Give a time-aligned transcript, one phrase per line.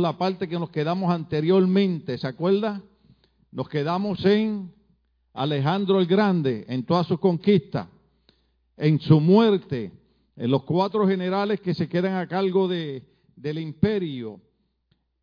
[0.00, 2.82] la parte que nos quedamos anteriormente, ¿se acuerda?
[3.52, 4.72] Nos quedamos en
[5.32, 7.88] Alejandro el Grande, en todas sus conquistas,
[8.76, 9.92] en su muerte,
[10.36, 13.04] en los cuatro generales que se quedan a cargo de,
[13.36, 14.40] del imperio.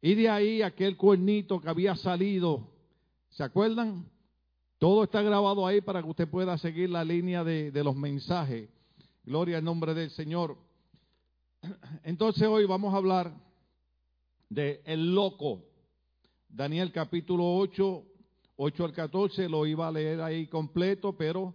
[0.02, 2.70] Y de ahí aquel cuernito que había salido,
[3.30, 4.06] ¿se acuerdan?
[4.78, 8.70] Todo está grabado ahí para que usted pueda seguir la línea de, de los mensajes.
[9.24, 10.58] Gloria al nombre del Señor.
[12.04, 13.47] Entonces hoy vamos a hablar
[14.50, 15.64] de el loco.
[16.50, 18.04] Daniel capítulo 8,
[18.56, 21.54] 8 al 14, lo iba a leer ahí completo, pero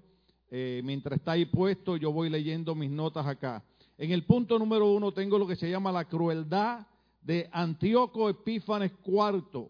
[0.51, 3.65] eh, mientras está ahí puesto, yo voy leyendo mis notas acá.
[3.97, 6.87] En el punto número uno tengo lo que se llama la crueldad
[7.23, 9.69] de Antíoco Epífanes IV.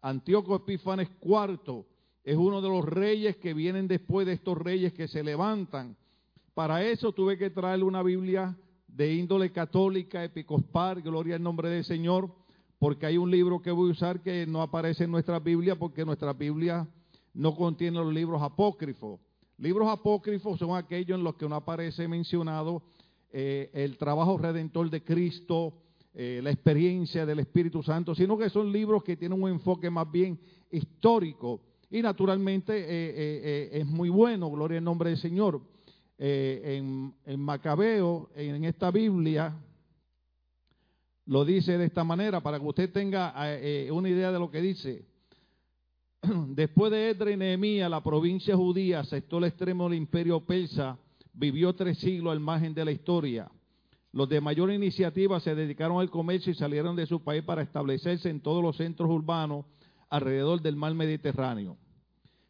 [0.00, 1.84] Antíoco Epífanes IV
[2.24, 5.96] es uno de los reyes que vienen después de estos reyes que se levantan.
[6.54, 11.84] Para eso tuve que traerle una Biblia de índole católica, episcopal, gloria al nombre del
[11.84, 12.30] Señor,
[12.82, 16.04] porque hay un libro que voy a usar que no aparece en nuestra Biblia porque
[16.04, 16.84] nuestra Biblia
[17.32, 19.20] no contiene los libros apócrifos.
[19.58, 22.82] Libros apócrifos son aquellos en los que no aparece mencionado
[23.30, 25.74] eh, el trabajo redentor de Cristo,
[26.12, 30.10] eh, la experiencia del Espíritu Santo, sino que son libros que tienen un enfoque más
[30.10, 30.36] bien
[30.72, 31.60] histórico.
[31.88, 35.60] Y naturalmente eh, es muy bueno, gloria al nombre del Señor.
[36.18, 39.56] en, en Macabeo, en esta Biblia,
[41.32, 44.60] lo dice de esta manera para que usted tenga eh, una idea de lo que
[44.60, 45.06] dice.
[46.48, 50.98] Después de Edra y Nehemías, la provincia judía aceptó el extremo del imperio persa,
[51.32, 53.50] vivió tres siglos al margen de la historia.
[54.12, 58.28] Los de mayor iniciativa se dedicaron al comercio y salieron de su país para establecerse
[58.28, 59.64] en todos los centros urbanos
[60.10, 61.78] alrededor del mar Mediterráneo.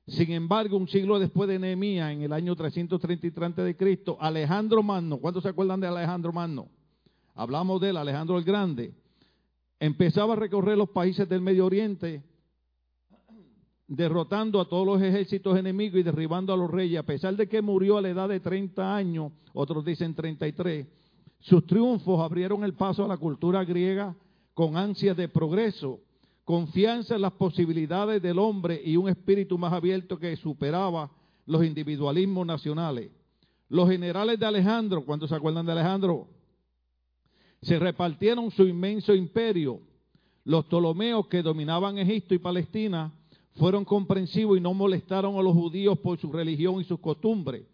[0.09, 5.45] Sin embargo, un siglo después de Nehemías, en el año 333 a.C., Alejandro Magno, ¿cuántos
[5.45, 6.67] se acuerdan de Alejandro Magno?
[7.35, 8.93] Hablamos de él, Alejandro el Grande,
[9.81, 12.23] empezaba a recorrer los países del Medio Oriente,
[13.89, 17.61] derrotando a todos los ejércitos enemigos y derribando a los reyes, a pesar de que
[17.61, 20.87] murió a la edad de 30 años, otros dicen 33,
[21.41, 24.15] sus triunfos abrieron el paso a la cultura griega
[24.55, 26.01] con ansias de progreso,
[26.45, 31.11] confianza en las posibilidades del hombre y un espíritu más abierto que superaba
[31.47, 33.11] los individualismos nacionales.
[33.69, 36.29] Los generales de Alejandro, ¿cuántos se acuerdan de Alejandro?
[37.63, 39.81] Se repartieron su inmenso imperio.
[40.45, 43.13] Los Ptolomeos que dominaban Egipto y Palestina
[43.55, 47.65] fueron comprensivos y no molestaron a los judíos por su religión y sus costumbres.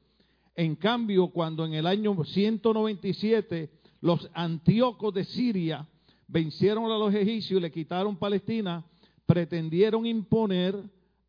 [0.54, 5.86] En cambio, cuando en el año 197 los antíocos de Siria
[6.26, 8.84] vencieron a los egipcios y le quitaron Palestina,
[9.24, 10.76] pretendieron imponer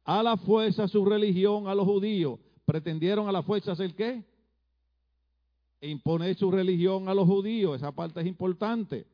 [0.04, 2.40] a la fuerza su religión a los judíos.
[2.66, 4.24] ¿Pretendieron a la fuerza hacer qué?
[5.82, 9.08] Imponer su religión a los judíos, esa parte es importante.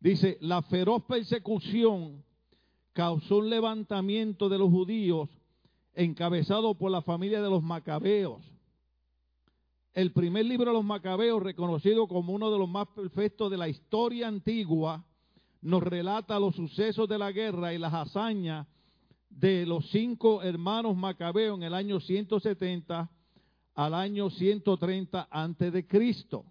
[0.00, 2.24] Dice, la feroz persecución
[2.92, 5.28] causó un levantamiento de los judíos
[5.94, 8.42] encabezado por la familia de los macabeos.
[9.94, 13.68] El primer libro de los macabeos, reconocido como uno de los más perfectos de la
[13.68, 15.04] historia antigua,
[15.60, 18.66] nos relata los sucesos de la guerra y las hazañas
[19.28, 23.10] de los cinco hermanos macabeos en el año 170
[23.74, 26.44] al año 130 antes de Cristo.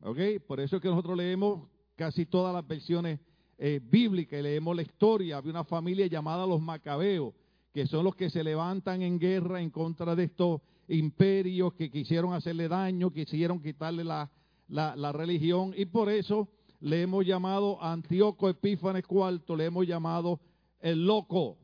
[0.00, 0.18] ¿Ok?
[0.46, 3.20] Por eso es que nosotros leemos casi todas las versiones
[3.58, 5.36] eh, bíblicas y leemos la historia.
[5.36, 7.34] Había una familia llamada los Macabeos,
[7.72, 12.32] que son los que se levantan en guerra en contra de estos imperios que quisieron
[12.32, 14.30] hacerle daño, quisieron quitarle la,
[14.68, 16.48] la, religión y por eso
[16.80, 20.40] le hemos llamado Antíoco Epífanes IV, le hemos llamado
[20.80, 21.58] el loco.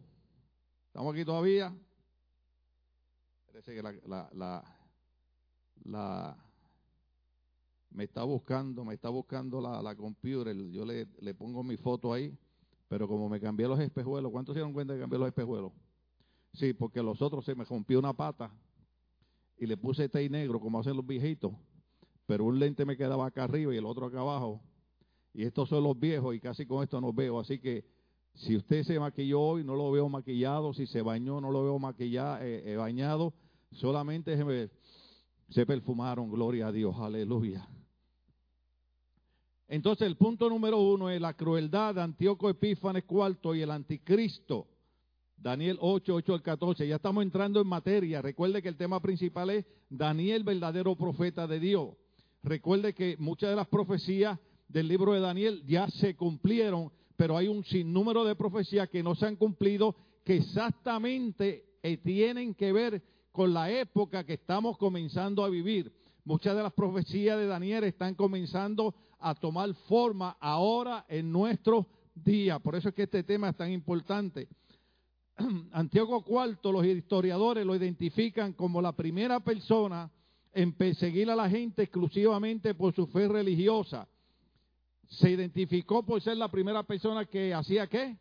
[0.88, 1.72] ¿Estamos aquí todavía?
[3.62, 3.94] Que la,
[4.32, 4.64] la,
[5.84, 6.36] la,
[7.90, 10.56] me está buscando, me está buscando la, la computer.
[10.72, 12.36] Yo le, le, pongo mi foto ahí,
[12.88, 15.70] pero como me cambié los espejuelos, ¿cuántos se dieron cuenta que cambié los espejuelos?
[16.52, 18.50] Sí, porque los otros se me rompió una pata
[19.56, 21.52] y le puse té negro como hacen los viejitos,
[22.26, 24.60] pero un lente me quedaba acá arriba y el otro acá abajo.
[25.32, 27.38] Y estos son los viejos y casi con esto no veo.
[27.38, 27.84] Así que
[28.34, 30.74] si usted se maquilló hoy, no lo veo maquillado.
[30.74, 33.32] Si se bañó, no lo veo maquillado, eh, eh, bañado.
[33.74, 34.36] Solamente
[35.48, 37.68] se, perfumaron, gloria a Dios, aleluya.
[39.66, 44.68] Entonces el punto número uno es la crueldad de Antíoco Epífanes IV y el anticristo.
[45.36, 46.86] Daniel 8, 8 al 14.
[46.86, 48.22] Ya estamos entrando en materia.
[48.22, 51.96] Recuerde que el tema principal es Daniel, verdadero profeta de Dios.
[52.42, 54.38] Recuerde que muchas de las profecías
[54.68, 59.14] del libro de Daniel ya se cumplieron, pero hay un sinnúmero de profecías que no
[59.14, 63.02] se han cumplido que exactamente eh, tienen que ver
[63.34, 65.92] con la época que estamos comenzando a vivir.
[66.24, 71.84] Muchas de las profecías de Daniel están comenzando a tomar forma ahora en nuestros
[72.14, 72.60] días.
[72.60, 74.46] Por eso es que este tema es tan importante.
[75.72, 80.08] Antíoco IV, los historiadores lo identifican como la primera persona
[80.52, 84.06] en perseguir a la gente exclusivamente por su fe religiosa.
[85.08, 88.16] Se identificó por ser la primera persona que hacía qué?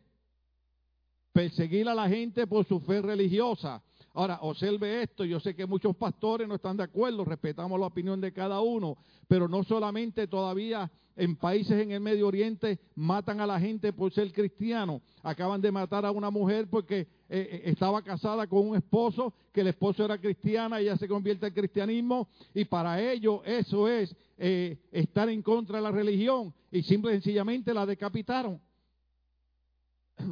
[1.32, 3.80] Perseguir a la gente por su fe religiosa.
[4.16, 8.20] Ahora, observe esto, yo sé que muchos pastores no están de acuerdo, respetamos la opinión
[8.20, 8.96] de cada uno,
[9.26, 14.12] pero no solamente todavía en países en el Medio Oriente matan a la gente por
[14.12, 15.02] ser cristiano.
[15.22, 19.62] Acaban de matar a una mujer porque eh, eh, estaba casada con un esposo, que
[19.62, 24.78] el esposo era cristiana, ella se convierte al cristianismo y para ellos eso es eh,
[24.92, 28.60] estar en contra de la religión y simple y sencillamente la decapitaron.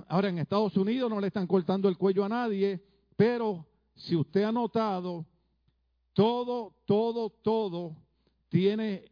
[0.06, 2.80] Ahora en Estados Unidos no le están cortando el cuello a nadie,
[3.16, 5.26] pero si usted ha notado,
[6.12, 7.96] todo, todo, todo
[8.48, 9.04] tiene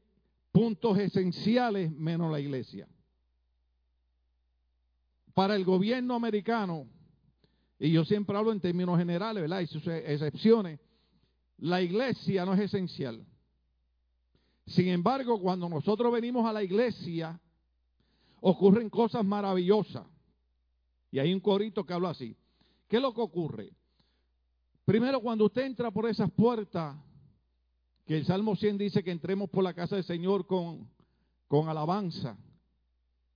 [0.52, 2.88] puntos esenciales menos la iglesia.
[5.34, 6.86] Para el gobierno americano,
[7.78, 9.60] y yo siempre hablo en términos generales, ¿verdad?
[9.60, 10.80] Y sus excepciones,
[11.58, 13.24] la iglesia no es esencial.
[14.66, 17.40] Sin embargo, cuando nosotros venimos a la iglesia,
[18.40, 20.06] ocurren cosas maravillosas.
[21.10, 22.36] Y hay un corito que habla así.
[22.88, 23.72] ¿Qué es lo que ocurre?
[24.90, 26.96] Primero, cuando usted entra por esas puertas,
[28.04, 30.90] que el Salmo 100 dice que entremos por la casa del Señor con,
[31.46, 32.36] con alabanza.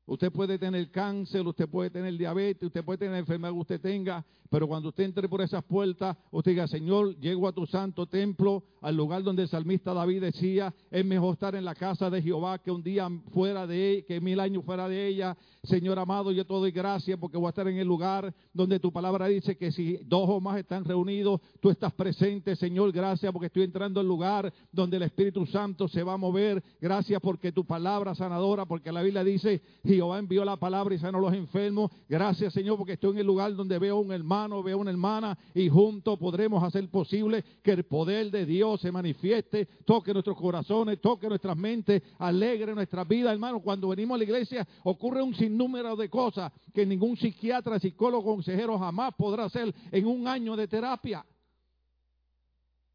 [0.07, 4.25] Usted puede tener cáncer, usted puede tener diabetes, usted puede tener enfermedad que usted tenga,
[4.51, 8.63] pero cuando usted entre por esas puertas, usted diga, Señor, llego a tu santo templo,
[8.83, 12.59] al lugar donde el salmista David decía, es mejor estar en la casa de Jehová
[12.59, 15.37] que un día fuera de ella, que mil años fuera de ella.
[15.63, 18.93] Señor amado, yo te doy gracias porque voy a estar en el lugar donde tu
[18.93, 23.47] palabra dice que si dos o más están reunidos, tú estás presente, Señor, gracias porque
[23.47, 26.63] estoy entrando al lugar donde el Espíritu Santo se va a mover.
[26.81, 29.63] Gracias porque tu palabra sanadora, porque la Biblia dice,
[29.95, 31.91] Jehová envió la palabra y sanó a los enfermos.
[32.09, 35.69] Gracias, Señor, porque estoy en el lugar donde veo un hermano, veo una hermana y
[35.69, 41.29] juntos podremos hacer posible que el poder de Dios se manifieste, toque nuestros corazones, toque
[41.29, 43.61] nuestras mentes, alegre nuestra vida, hermano.
[43.61, 48.79] Cuando venimos a la iglesia ocurre un sinnúmero de cosas que ningún psiquiatra, psicólogo, consejero
[48.79, 51.25] jamás podrá hacer en un año de terapia.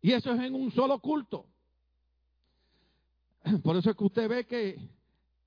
[0.01, 1.45] Y eso es en un solo culto.
[3.63, 4.98] Por eso es que usted ve que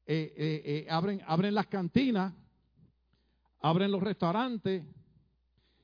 [0.04, 2.32] eh, eh, eh, abren, las cantinas,
[3.60, 4.84] abren los restaurantes.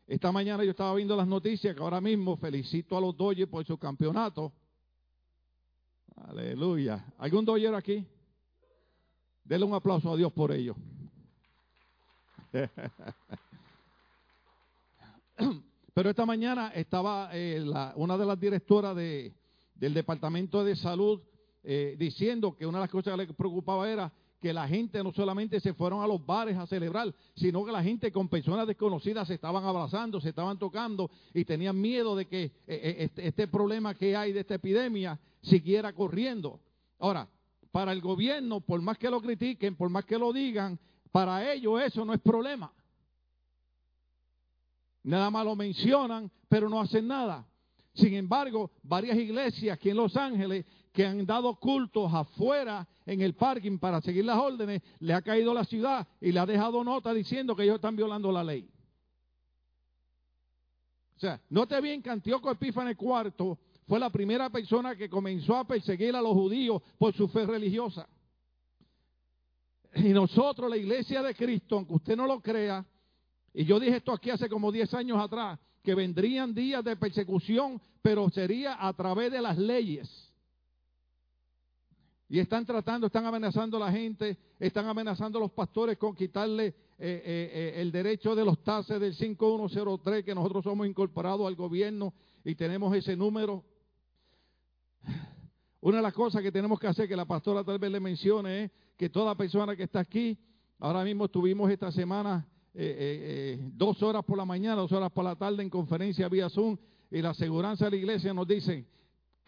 [0.06, 3.64] Esta mañana yo estaba viendo las noticias que ahora mismo felicito a los Dodgers por
[3.64, 4.52] su campeonato.
[6.16, 7.04] Aleluya.
[7.18, 8.04] ¿Algún Dodger aquí?
[9.44, 10.74] Denle un aplauso a Dios por ello.
[15.94, 17.30] Pero esta mañana estaba
[17.94, 19.32] una de las directoras de,
[19.74, 21.22] del Departamento de Salud
[21.70, 24.10] eh, diciendo que una de las cosas que le preocupaba era
[24.40, 27.82] que la gente no solamente se fueron a los bares a celebrar, sino que la
[27.82, 32.44] gente con personas desconocidas se estaban abrazando, se estaban tocando y tenían miedo de que
[32.44, 36.58] eh, eh, este, este, problema que hay de esta epidemia siguiera corriendo.
[37.00, 37.28] Ahora,
[37.70, 40.78] para el gobierno, por más que lo critiquen, por más que lo digan,
[41.12, 42.72] para ellos eso no es problema.
[45.02, 47.46] Nada más lo mencionan, pero no hacen nada.
[47.92, 50.64] Sin embargo, varias iglesias aquí en Los Ángeles
[50.98, 55.54] que han dado cultos afuera en el parking para seguir las órdenes, le ha caído
[55.54, 58.68] la ciudad y le ha dejado nota diciendo que ellos están violando la ley.
[61.16, 63.56] O sea, note bien que Antíoco Epífanes IV
[63.87, 68.08] fue la primera persona que comenzó a perseguir a los judíos por su fe religiosa.
[69.94, 72.84] Y nosotros, la iglesia de Cristo, aunque usted no lo crea,
[73.54, 77.80] y yo dije esto aquí hace como 10 años atrás, que vendrían días de persecución,
[78.02, 80.27] pero sería a través de las leyes.
[82.30, 86.66] Y están tratando, están amenazando a la gente, están amenazando a los pastores con quitarle
[86.66, 91.54] eh, eh, eh, el derecho de los tases del 5103, que nosotros somos incorporados al
[91.54, 92.12] gobierno
[92.44, 93.64] y tenemos ese número.
[95.80, 98.64] Una de las cosas que tenemos que hacer, que la pastora tal vez le mencione,
[98.64, 100.37] es que toda persona que está aquí,
[100.80, 102.47] ahora mismo estuvimos esta semana
[103.73, 106.76] dos horas por la mañana, dos horas por la tarde en conferencia vía Zoom,
[107.11, 108.87] y la aseguranza de la iglesia nos dice,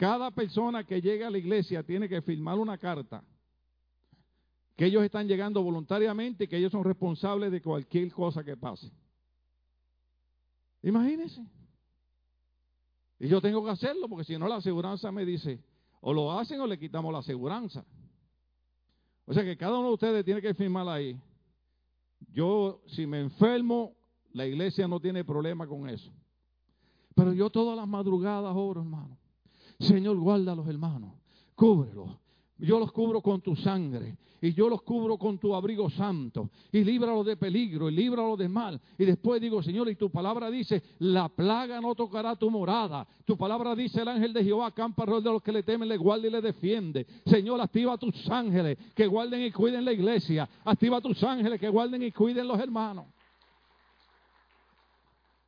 [0.00, 3.22] cada persona que llega a la iglesia tiene que firmar una carta
[4.74, 8.90] que ellos están llegando voluntariamente y que ellos son responsables de cualquier cosa que pase.
[10.82, 11.44] Imagínense.
[13.18, 15.62] Y yo tengo que hacerlo porque si no la aseguranza me dice,
[16.00, 17.84] o lo hacen o le quitamos la aseguranza.
[19.26, 21.20] O sea que cada uno de ustedes tiene que firmar ahí.
[22.32, 23.94] Yo, si me enfermo,
[24.32, 26.10] la iglesia no tiene problema con eso.
[27.14, 29.19] Pero yo todas las madrugadas oro, hermano.
[29.80, 31.14] Señor, guarda a los hermanos,
[31.54, 32.10] cúbrelos,
[32.58, 36.84] yo los cubro con tu sangre y yo los cubro con tu abrigo santo y
[36.84, 38.78] líbralos de peligro y líbralos de mal.
[38.98, 43.06] Y después digo, Señor, y tu palabra dice, la plaga no tocará tu morada.
[43.24, 45.96] Tu palabra dice, el ángel de Jehová acampa alrededor de los que le temen, le
[45.96, 47.06] guarda y le defiende.
[47.24, 50.48] Señor, activa tus ángeles que guarden y cuiden la iglesia.
[50.64, 53.06] Activa tus ángeles que guarden y cuiden los hermanos.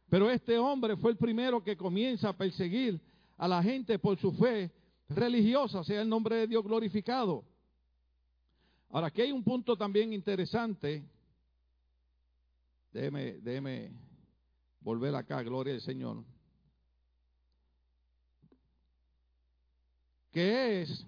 [0.08, 3.00] Pero este hombre fue el primero que comienza a perseguir
[3.36, 4.70] a la gente por su fe
[5.08, 7.44] religiosa, sea el nombre de Dios glorificado.
[8.90, 11.02] Ahora, aquí hay un punto también interesante.
[12.92, 13.90] Déjeme, déjeme
[14.80, 16.24] volver acá, gloria al Señor.
[20.30, 21.06] Que es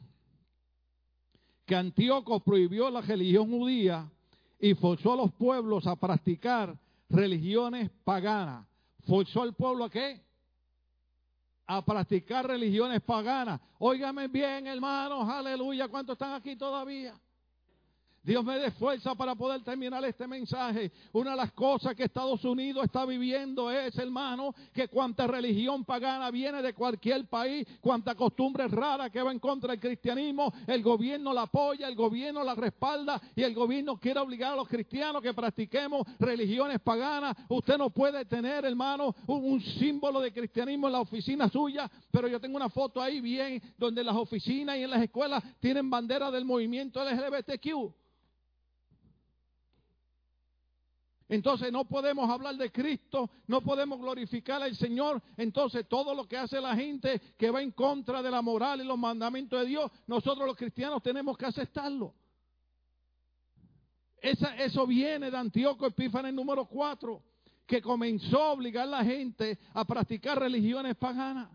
[1.66, 4.10] que Antíoco prohibió la religión judía
[4.58, 6.78] y forzó a los pueblos a practicar
[7.08, 8.66] religiones paganas.
[9.06, 10.23] ¿Forzó al pueblo a qué?
[11.66, 13.60] A practicar religiones paganas.
[13.78, 17.14] Óigame bien, hermanos, aleluya, ¿cuántos están aquí todavía?
[18.24, 20.90] Dios me dé fuerza para poder terminar este mensaje.
[21.12, 26.30] Una de las cosas que Estados Unidos está viviendo es, hermano, que cuanta religión pagana
[26.30, 31.34] viene de cualquier país, cuanta costumbre rara que va en contra del cristianismo, el gobierno
[31.34, 35.34] la apoya, el gobierno la respalda y el gobierno quiere obligar a los cristianos que
[35.34, 37.36] practiquemos religiones paganas.
[37.50, 42.26] Usted no puede tener, hermano, un, un símbolo de cristianismo en la oficina suya, pero
[42.26, 46.30] yo tengo una foto ahí bien donde las oficinas y en las escuelas tienen bandera
[46.30, 48.04] del movimiento LGBTQ.
[51.28, 55.22] Entonces no podemos hablar de Cristo, no podemos glorificar al Señor.
[55.36, 58.84] Entonces todo lo que hace la gente que va en contra de la moral y
[58.84, 62.14] los mandamientos de Dios, nosotros los cristianos tenemos que aceptarlo.
[64.20, 67.22] eso viene de Antíoco Epífanes número 4,
[67.66, 71.50] que comenzó a obligar a la gente a practicar religiones paganas.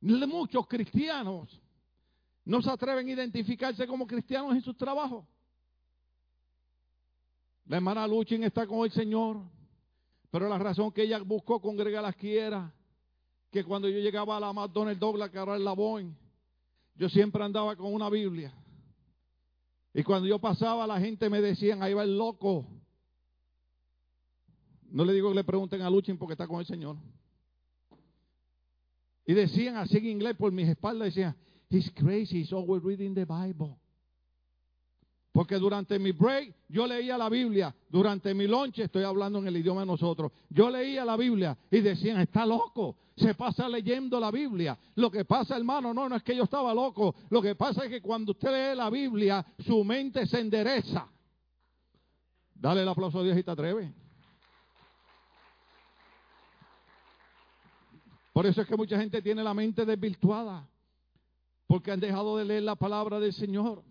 [0.00, 1.48] Muchos cristianos
[2.44, 5.24] no se atreven a identificarse como cristianos en sus trabajos.
[7.66, 9.40] La hermana Luchin está con el Señor,
[10.30, 12.74] pero la razón que ella buscó congregar las quiera,
[13.50, 16.14] que cuando yo llegaba a la McDonald's Douglas, que ahora es la Boeing,
[16.96, 18.52] yo siempre andaba con una Biblia.
[19.94, 22.66] Y cuando yo pasaba, la gente me decían, ahí va el loco.
[24.90, 26.96] No le digo que le pregunten a Luchin porque está con el Señor.
[29.26, 31.36] Y decían así en inglés por mis espaldas, decían,
[31.70, 33.78] he's crazy, he's always reading the Bible.
[35.34, 39.56] Porque durante mi break yo leía la Biblia, durante mi lunch estoy hablando en el
[39.56, 44.30] idioma de nosotros, yo leía la Biblia y decían, está loco, se pasa leyendo la
[44.30, 44.78] Biblia.
[44.94, 47.90] Lo que pasa, hermano, no, no es que yo estaba loco, lo que pasa es
[47.90, 51.08] que cuando usted lee la Biblia, su mente se endereza.
[52.54, 53.92] Dale el aplauso a Dios y te atreve.
[58.32, 60.64] Por eso es que mucha gente tiene la mente desvirtuada,
[61.66, 63.82] porque han dejado de leer la palabra del Señor.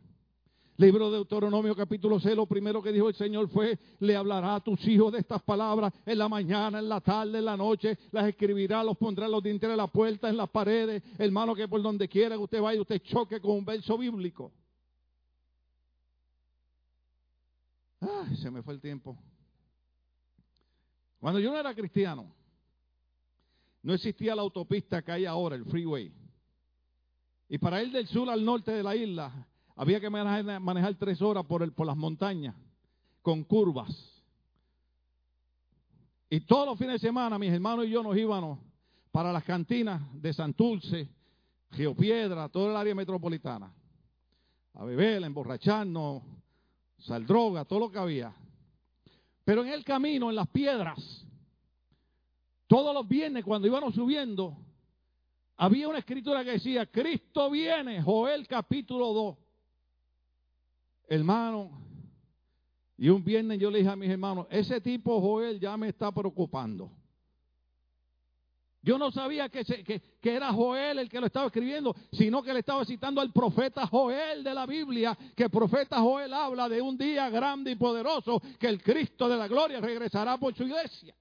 [0.77, 4.60] Libro de Deuteronomio capítulo 6, lo primero que dijo el Señor fue, le hablará a
[4.60, 8.27] tus hijos de estas palabras en la mañana, en la tarde, en la noche, las
[8.27, 12.08] escribirá, los pondrá los dientes de la puerta, en las paredes, hermano, que por donde
[12.08, 14.51] quiera que usted vaya, usted choque con un verso bíblico.
[18.42, 19.15] Se me fue el tiempo.
[21.20, 22.34] Cuando yo no era cristiano,
[23.84, 26.12] no existía la autopista que hay ahora, el freeway.
[27.48, 31.46] Y para ir del sur al norte de la isla, había que manejar, tres horas
[31.46, 32.56] por, el, por las montañas,
[33.22, 33.89] con curvas.
[36.30, 38.60] Y todos los fines de semana, mis hermanos y yo nos íbamos
[39.12, 41.10] para las cantinas de Santulce,
[41.72, 43.72] Geopiedra, todo el área metropolitana.
[44.75, 46.24] A beber, a emborracharnos,
[47.27, 48.34] droga, todo lo que había.
[49.46, 51.00] Pero en el camino, en las piedras,
[52.68, 54.58] todos los viernes cuando íbamos subiendo,
[55.58, 59.43] había una escritura que decía, Cristo viene, Joel capítulo 2
[61.07, 61.72] hermano,
[62.98, 66.12] y un viernes yo le dije a mis hermanos, ese tipo Joel ya me está
[66.12, 66.91] preocupando.
[68.81, 72.60] Yo no sabía que, que, era Joel el que lo estaba escribiendo, sino que le
[72.60, 76.98] estaba citando al profeta Joel de la Biblia, que el profeta Joel habla de un
[76.98, 81.15] día grande y poderoso, que el Cristo de la gloria regresará por su iglesia.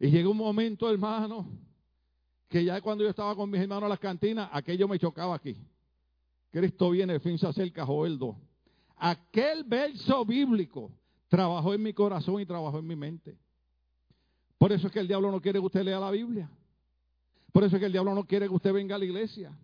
[0.00, 1.46] Y llegó un momento, hermano,
[2.48, 5.54] que ya cuando yo estaba con mis hermanos en las cantinas, aquello me chocaba aquí.
[6.52, 8.36] Cristo viene, el fin se acerca, Joel 2.
[8.98, 10.92] Aquel verso bíblico
[11.28, 13.38] trabajó en mi corazón y trabajó en mi mente.
[14.58, 16.48] Por eso es que el diablo no quiere que usted lea la Biblia.
[17.50, 19.56] Por eso es que el diablo no quiere que usted venga a la iglesia.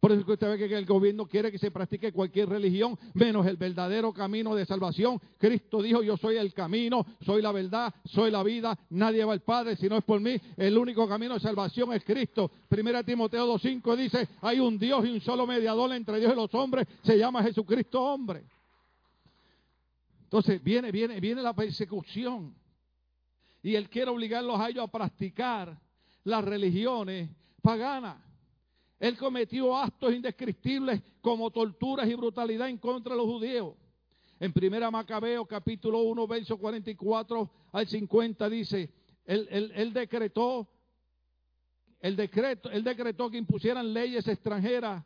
[0.00, 3.58] Por eso usted ve que el gobierno quiere que se practique cualquier religión, menos el
[3.58, 5.20] verdadero camino de salvación.
[5.36, 9.42] Cristo dijo, yo soy el camino, soy la verdad, soy la vida, nadie va al
[9.42, 10.40] Padre si no es por mí.
[10.56, 12.50] El único camino de salvación es Cristo.
[12.66, 16.54] Primera Timoteo 2.5 dice, hay un Dios y un solo mediador entre Dios y los
[16.54, 18.44] hombres, se llama Jesucristo hombre.
[20.22, 22.54] Entonces viene, viene, viene la persecución.
[23.62, 25.78] Y él quiere obligarlos a ellos a practicar
[26.24, 27.28] las religiones
[27.60, 28.29] paganas.
[29.00, 33.74] Él cometió actos indescriptibles como torturas y brutalidad en contra de los judíos.
[34.38, 38.90] En Primera Macabeo, capítulo 1, verso 44 al 50, dice,
[39.24, 40.68] él, decretó,
[42.00, 45.02] el decreto, él decretó que impusieran leyes extranjeras.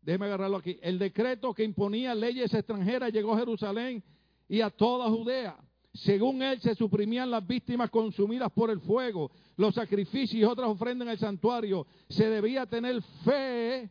[0.00, 0.78] Déjeme agarrarlo aquí.
[0.82, 4.02] El decreto que imponía leyes extranjeras llegó a Jerusalén
[4.48, 5.56] y a toda Judea.
[5.94, 11.06] Según él, se suprimían las víctimas consumidas por el fuego, los sacrificios y otras ofrendas
[11.06, 11.86] en el santuario.
[12.08, 13.90] Se debía tener fe,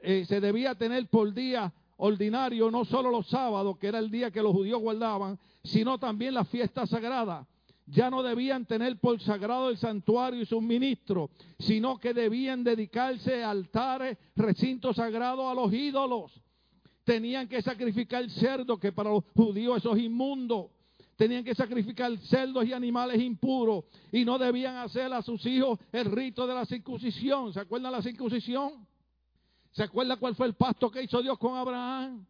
[0.00, 4.32] eh, se debía tener por día ordinario no solo los sábados, que era el día
[4.32, 7.46] que los judíos guardaban, sino también las fiestas sagradas.
[7.86, 11.30] Ya no debían tener por sagrado el santuario y sus ministros,
[11.60, 16.32] sino que debían dedicarse a altares, recintos sagrados a los ídolos.
[17.04, 20.73] Tenían que sacrificar cerdo, que para los judíos eso es inmundo
[21.16, 26.06] tenían que sacrificar cerdos y animales impuros y no debían hacer a sus hijos el
[26.06, 27.52] rito de la circuncisión.
[27.52, 28.86] ¿Se acuerdan la circuncisión?
[29.72, 32.24] ¿Se acuerda cuál fue el pacto que hizo Dios con Abraham?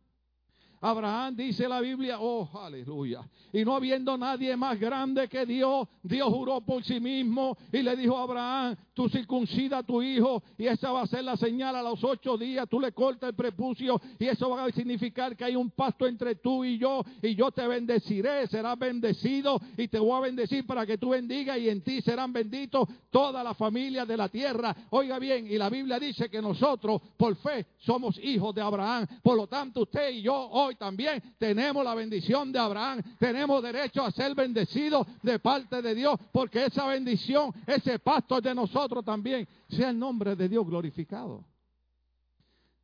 [0.84, 3.26] Abraham dice la Biblia, oh, aleluya.
[3.54, 7.96] Y no habiendo nadie más grande que Dios, Dios juró por sí mismo y le
[7.96, 11.74] dijo a Abraham, tú circuncida a tu hijo y esa va a ser la señal
[11.74, 15.44] a los ocho días, tú le cortas el prepucio y eso va a significar que
[15.44, 19.98] hay un pacto entre tú y yo y yo te bendeciré, serás bendecido y te
[19.98, 24.06] voy a bendecir para que tú bendigas y en ti serán benditos todas las familias
[24.06, 24.76] de la tierra.
[24.90, 29.06] Oiga bien, y la Biblia dice que nosotros por fe somos hijos de Abraham.
[29.22, 33.02] Por lo tanto, usted y yo hoy también tenemos la bendición de Abraham.
[33.18, 38.54] Tenemos derecho a ser bendecidos de parte de Dios, porque esa bendición, ese pacto de
[38.54, 39.46] nosotros también.
[39.68, 41.44] Sea el nombre de Dios glorificado.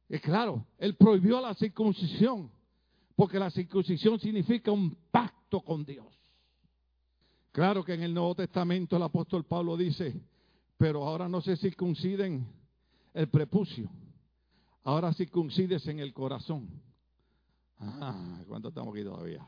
[0.08, 2.50] Y claro, él prohibió la circuncisión,
[3.14, 6.06] porque la circuncisión significa un pacto con Dios.
[7.52, 10.20] Claro que en el Nuevo Testamento el apóstol Pablo dice,
[10.76, 12.46] pero ahora no se circunciden
[13.12, 13.90] el prepucio,
[14.84, 16.68] ahora circuncides en el corazón.
[17.80, 19.46] Ah, ¿cuánto estamos aquí todavía?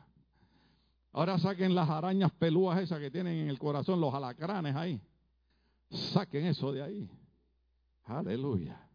[1.13, 5.01] Ahora saquen las arañas pelúas esas que tienen en el corazón, los alacranes ahí.
[5.91, 7.11] Saquen eso de ahí.
[8.05, 8.89] Aleluya.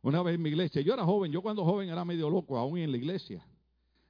[0.00, 2.78] Una vez en mi iglesia, yo era joven, yo cuando joven era medio loco, aún
[2.78, 3.46] en la iglesia.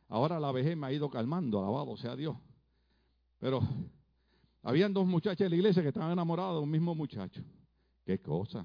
[0.08, 2.36] Ahora la vejez me ha ido calmando, alabado sea Dios.
[3.38, 3.60] Pero
[4.62, 7.42] habían dos muchachas en la iglesia que estaban enamoradas de un mismo muchacho.
[8.04, 8.64] Qué cosa.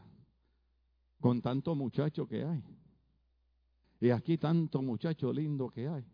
[1.20, 2.64] Con tanto muchacho que hay.
[4.00, 6.06] Y aquí tanto muchacho lindo que hay.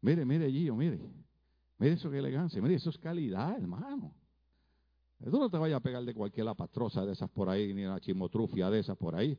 [0.00, 1.00] Mire, mire Gio, mire.
[1.78, 2.60] Mire eso que elegancia.
[2.62, 4.14] Mire, eso es calidad, hermano.
[5.18, 8.00] Tú no te vayas a pegar de cualquier patrosa de esas por ahí, ni una
[8.00, 9.38] chimotrufia de esas por ahí.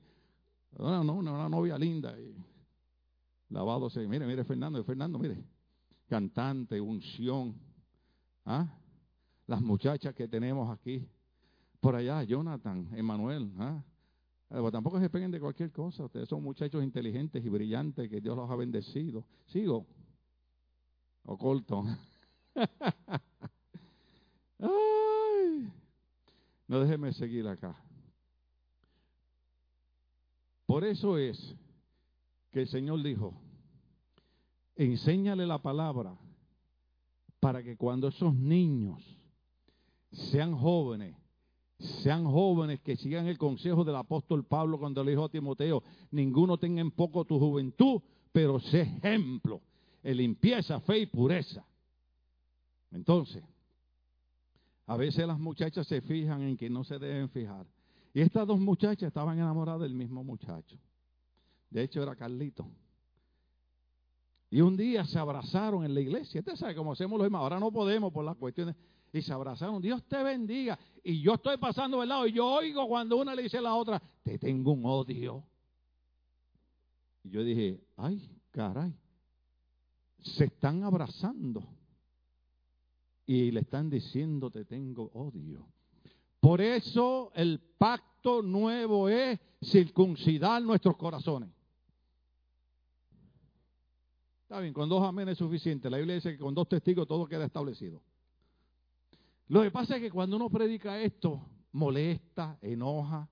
[0.78, 2.20] No, no, una novia linda.
[2.20, 2.36] Y
[3.50, 5.44] lavado Mire, mire, Fernando, Fernando, mire.
[6.08, 7.56] Cantante, unción.
[8.46, 8.68] ¿Ah?
[9.48, 11.08] Las muchachas que tenemos aquí.
[11.80, 13.52] Por allá, Jonathan, Emanuel.
[13.58, 13.84] ¿ah?
[14.48, 16.06] Pero tampoco se peguen de cualquier cosa.
[16.06, 19.26] Ustedes son muchachos inteligentes y brillantes que Dios los ha bendecido.
[19.48, 19.86] Sigo.
[21.24, 21.84] O corto.
[26.68, 27.76] No déjeme seguir acá.
[30.66, 31.56] Por eso es
[32.52, 33.34] que el Señor dijo,
[34.76, 36.18] enséñale la palabra
[37.40, 39.04] para que cuando esos niños
[40.12, 41.16] sean jóvenes,
[41.80, 46.58] sean jóvenes que sigan el consejo del apóstol Pablo cuando le dijo a Timoteo, ninguno
[46.58, 49.62] tenga en poco tu juventud, pero sé ejemplo
[50.04, 51.66] en limpieza, fe y pureza.
[52.92, 53.44] Entonces,
[54.88, 57.66] a veces las muchachas se fijan en que no se deben fijar.
[58.14, 60.78] Y estas dos muchachas estaban enamoradas del mismo muchacho.
[61.70, 62.66] De hecho, era Carlito.
[64.50, 66.40] Y un día se abrazaron en la iglesia.
[66.40, 67.42] Usted sabe cómo hacemos los demás.
[67.42, 68.76] Ahora no podemos por las cuestiones
[69.17, 69.82] y se abrazaron.
[69.82, 70.78] Dios te bendiga.
[71.04, 73.75] Y yo estoy pasando del lado y yo oigo cuando una le dice a la
[73.75, 75.43] otra, te tengo un odio.
[77.23, 78.93] Y yo dije, ay, caray,
[80.21, 81.63] se están abrazando
[83.25, 85.65] y le están diciendo, te tengo odio.
[86.39, 91.49] Por eso el pacto nuevo es circuncidar nuestros corazones.
[94.43, 95.89] Está bien, con dos amén es suficiente.
[95.89, 98.01] La Biblia dice que con dos testigos todo queda establecido.
[99.48, 103.30] Lo que pasa es que cuando uno predica esto, molesta, enoja,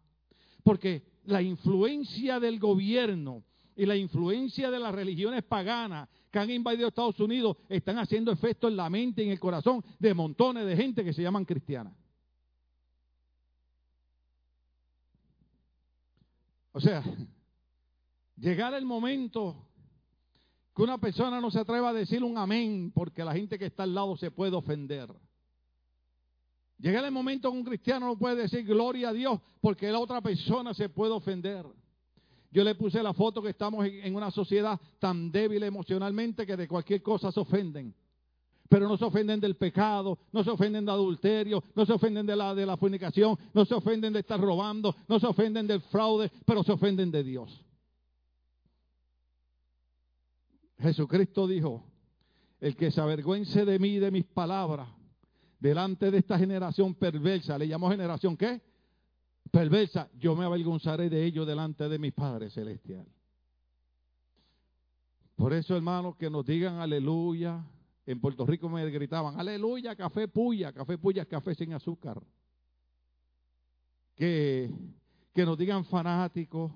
[0.64, 3.44] porque la influencia del gobierno
[3.76, 8.68] y la influencia de las religiones paganas que han invadido Estados Unidos están haciendo efecto
[8.68, 11.94] en la mente y en el corazón de montones de gente que se llaman cristianas.
[16.72, 17.04] O sea,
[18.36, 19.68] llegar el momento
[20.76, 23.84] que una persona no se atreva a decir un amén porque la gente que está
[23.84, 25.14] al lado se puede ofender.
[26.84, 30.20] Llegar el momento que un cristiano no puede decir gloria a Dios porque la otra
[30.20, 31.66] persona se puede ofender.
[32.52, 36.68] Yo le puse la foto que estamos en una sociedad tan débil emocionalmente que de
[36.68, 37.96] cualquier cosa se ofenden.
[38.68, 42.36] Pero no se ofenden del pecado, no se ofenden de adulterio, no se ofenden de
[42.36, 46.30] la, de la fornicación, no se ofenden de estar robando, no se ofenden del fraude,
[46.46, 47.64] pero se ofenden de Dios.
[50.80, 51.86] Jesucristo dijo,
[52.60, 54.90] el que se avergüence de mí de mis palabras
[55.64, 58.62] delante de esta generación perversa, le llamó generación qué?
[59.50, 63.06] Perversa, yo me avergonzaré de ello delante de mi Padre Celestial.
[65.38, 67.64] Por eso, hermanos, que nos digan aleluya.
[68.06, 72.22] En Puerto Rico me gritaban, aleluya, café puya, café puya es café sin azúcar.
[74.16, 74.70] Que,
[75.34, 76.74] que nos digan fanáticos,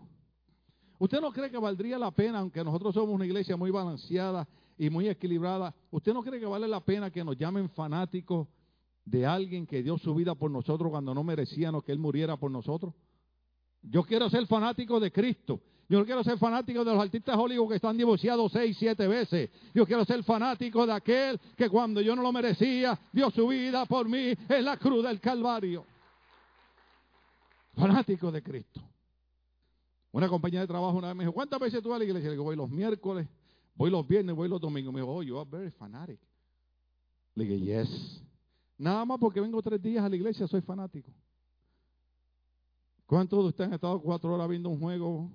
[0.97, 4.47] ¿Usted no cree que valdría la pena, aunque nosotros somos una iglesia muy balanceada
[4.77, 8.47] y muy equilibrada, ¿usted no cree que vale la pena que nos llamen fanáticos
[9.07, 12.51] de alguien que dio su vida por nosotros cuando no merecíamos que Él muriera por
[12.51, 12.93] nosotros?
[13.81, 15.61] Yo quiero ser fanático de Cristo.
[15.87, 19.49] Yo no quiero ser fanático de los artistas Hollywood que están divorciados seis, siete veces.
[19.73, 23.85] Yo quiero ser fanático de aquel que cuando yo no lo merecía, dio su vida
[23.85, 25.85] por mí en la cruz del Calvario.
[27.75, 28.81] Fanático de Cristo.
[30.11, 32.27] Una compañía de trabajo una vez me dijo, ¿cuántas veces tú vas a la iglesia?
[32.27, 33.25] Le digo, voy los miércoles,
[33.75, 34.93] voy los viernes, voy los domingos.
[34.93, 36.19] Me dijo, oh, you are very fanatic.
[37.35, 38.26] Le dije, yes.
[38.77, 41.11] Nada más porque vengo tres días a la iglesia, soy fanático.
[43.07, 45.31] ¿Cuántos de ustedes han estado cuatro horas viendo un juego?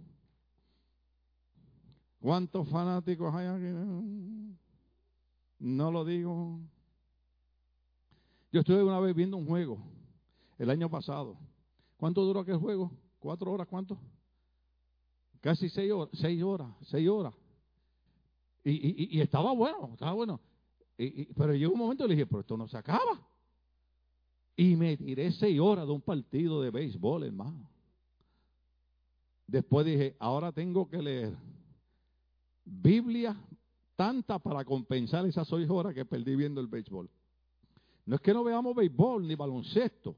[2.21, 4.57] ¿Cuántos fanáticos hay aquí?
[5.59, 6.61] No lo digo.
[8.53, 9.83] Yo estuve una vez viendo un juego
[10.59, 11.37] el año pasado.
[11.97, 12.93] ¿Cuánto duró aquel juego?
[13.19, 13.67] ¿Cuatro horas?
[13.67, 13.99] ¿Cuánto?
[15.41, 17.35] Casi seis horas, seis horas, seis horas.
[18.65, 20.41] Y, estaba bueno, estaba bueno.
[20.97, 23.21] pero llegó un momento y le dije, pero esto no se acaba.
[24.57, 27.69] Y me tiré seis horas de un partido de béisbol, hermano.
[29.47, 31.37] Después dije, ahora tengo que leer
[32.65, 33.37] Biblia
[33.97, 37.11] tanta para compensar esas seis horas que perdí viendo el béisbol.
[38.07, 40.17] No es que no veamos béisbol ni baloncesto.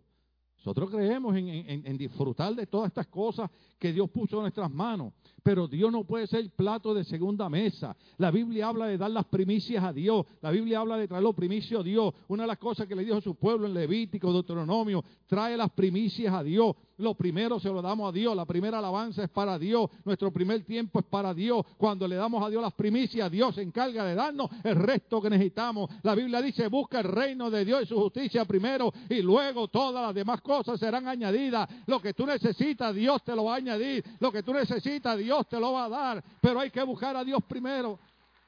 [0.64, 5.12] Nosotros creemos en, disfrutar de todas estas cosas que Dios puso en nuestras manos.
[5.42, 7.94] Pero Dios no puede ser plato de segunda mesa.
[8.16, 10.24] La Biblia habla de dar las primicias a Dios.
[10.40, 12.14] La Biblia habla de traer los primicios a Dios.
[12.29, 15.70] Una de las cosas que le dijo a su pueblo en Levítico, Deuteronomio, trae las
[15.70, 16.74] primicias a Dios.
[16.98, 18.37] Lo primero se lo damos a Dios.
[18.37, 19.90] La primera alabanza es para Dios.
[20.04, 21.64] Nuestro primer tiempo es para Dios.
[21.76, 25.30] Cuando le damos a Dios las primicias, Dios se encarga de darnos el resto que
[25.30, 25.90] necesitamos.
[26.02, 30.04] La Biblia dice, busca el reino de Dios y su justicia primero y luego todas
[30.07, 31.68] las demás cosas serán añadidas.
[31.87, 34.04] Lo que tú necesitas, Dios te lo va a añadir.
[34.20, 36.24] Lo que tú necesitas, Dios te lo va a dar.
[36.40, 37.98] Pero hay que buscar a Dios primero.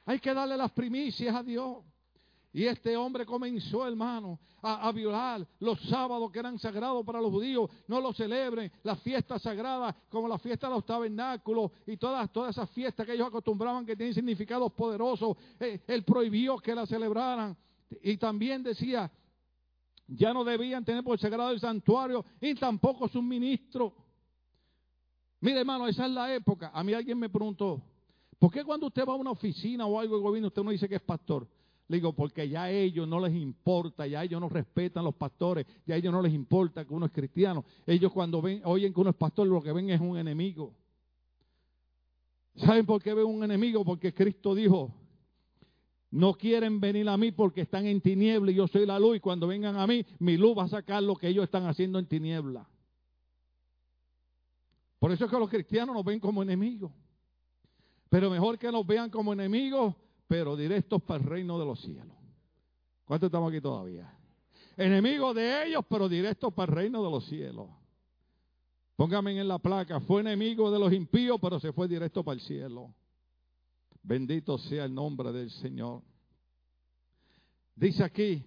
[0.05, 1.77] Hay que darle las primicias a Dios.
[2.57, 7.69] Y este hombre comenzó, hermano, a, violar los sábados que eran sagrados para los judíos.
[7.87, 12.57] No lo celebren, las fiestas sagradas, como la fiesta de los tabernáculos y todas, todas
[12.57, 15.37] esas fiestas que ellos acostumbraban que tienen significados poderosos.
[15.59, 17.55] Eh, él prohibió que las celebraran.
[18.01, 19.11] Y también decía,
[20.07, 23.93] ya no debían tener por sagrado el santuario y tampoco sus ministros.
[25.41, 26.71] Mire, hermano, esa es la época.
[26.73, 27.83] A mí alguien me preguntó,
[28.39, 30.89] ¿por qué cuando usted va a una oficina o algo de gobierno usted no dice
[30.89, 31.47] que es pastor?
[31.89, 35.65] Le digo, porque ya a ellos no les importa, ya ellos no respetan los pastores,
[35.85, 37.63] ya a ellos no les importa que uno es cristiano.
[37.85, 40.73] Ellos cuando ven, oyen que uno es pastor, lo que ven es un enemigo.
[42.55, 43.85] ¿Saben por qué ven un enemigo?
[43.85, 44.93] Porque Cristo dijo,
[46.11, 49.19] no quieren venir a mí porque están en tiniebla y yo soy la luz y
[49.21, 52.07] cuando vengan a mí, mi luz va a sacar lo que ellos están haciendo en
[52.07, 52.67] tiniebla.
[54.99, 56.91] Por eso es que los cristianos nos ven como enemigos.
[58.09, 59.95] Pero mejor que nos vean como enemigos
[60.27, 62.15] pero directos para el reino de los cielos.
[63.05, 64.13] ¿Cuántos estamos aquí todavía?
[64.75, 67.69] Enemigos de ellos, pero directos para el reino de los cielos.
[68.95, 72.41] Póngame en la placa, fue enemigo de los impíos, pero se fue directo para el
[72.41, 72.93] cielo.
[74.03, 76.01] Bendito sea el nombre del Señor.
[77.75, 78.43] Dice aquí,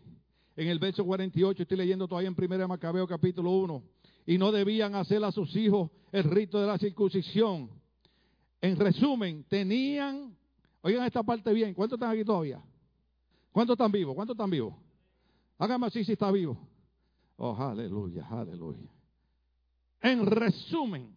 [0.57, 3.83] en el verso 48, estoy leyendo todavía en 1 Macabeo capítulo 1,
[4.27, 7.71] y no debían hacer a sus hijos el rito de la circuncisión.
[8.61, 10.37] En resumen, tenían
[10.83, 11.75] Oigan esta parte bien.
[11.75, 12.63] ¿Cuántos están aquí todavía?
[13.53, 14.15] ¿Cuántos están vivos?
[14.15, 14.75] ¿Cuántos están vivos?
[15.59, 16.59] Hágame así si está vivo.
[17.37, 18.89] Oh, aleluya, aleluya.
[20.01, 21.15] En resumen,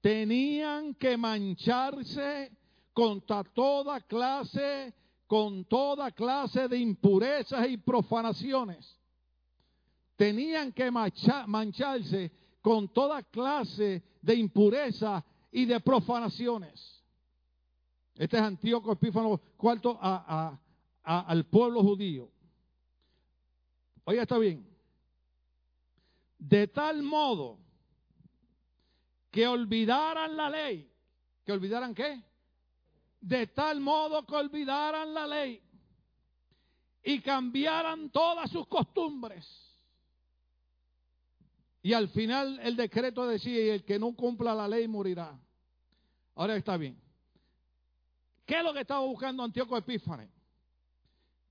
[0.00, 2.52] tenían que mancharse
[2.92, 4.94] contra toda clase,
[5.26, 8.98] con toda clase de impurezas y profanaciones.
[10.16, 16.95] Tenían que mancharse con toda clase de impureza y de profanaciones.
[18.16, 22.30] Este es Antíoco Epífano cuarto al pueblo judío.
[24.04, 24.66] Oiga, está bien.
[26.38, 27.58] De tal modo
[29.30, 30.90] que olvidaran la ley.
[31.44, 32.22] ¿Que olvidaran qué?
[33.20, 35.62] De tal modo que olvidaran la ley
[37.02, 39.46] y cambiaran todas sus costumbres.
[41.82, 45.38] Y al final el decreto decía, el que no cumpla la ley morirá.
[46.34, 47.05] Ahora está bien.
[48.46, 50.30] ¿Qué es lo que estaba buscando Antíoco Epífanes?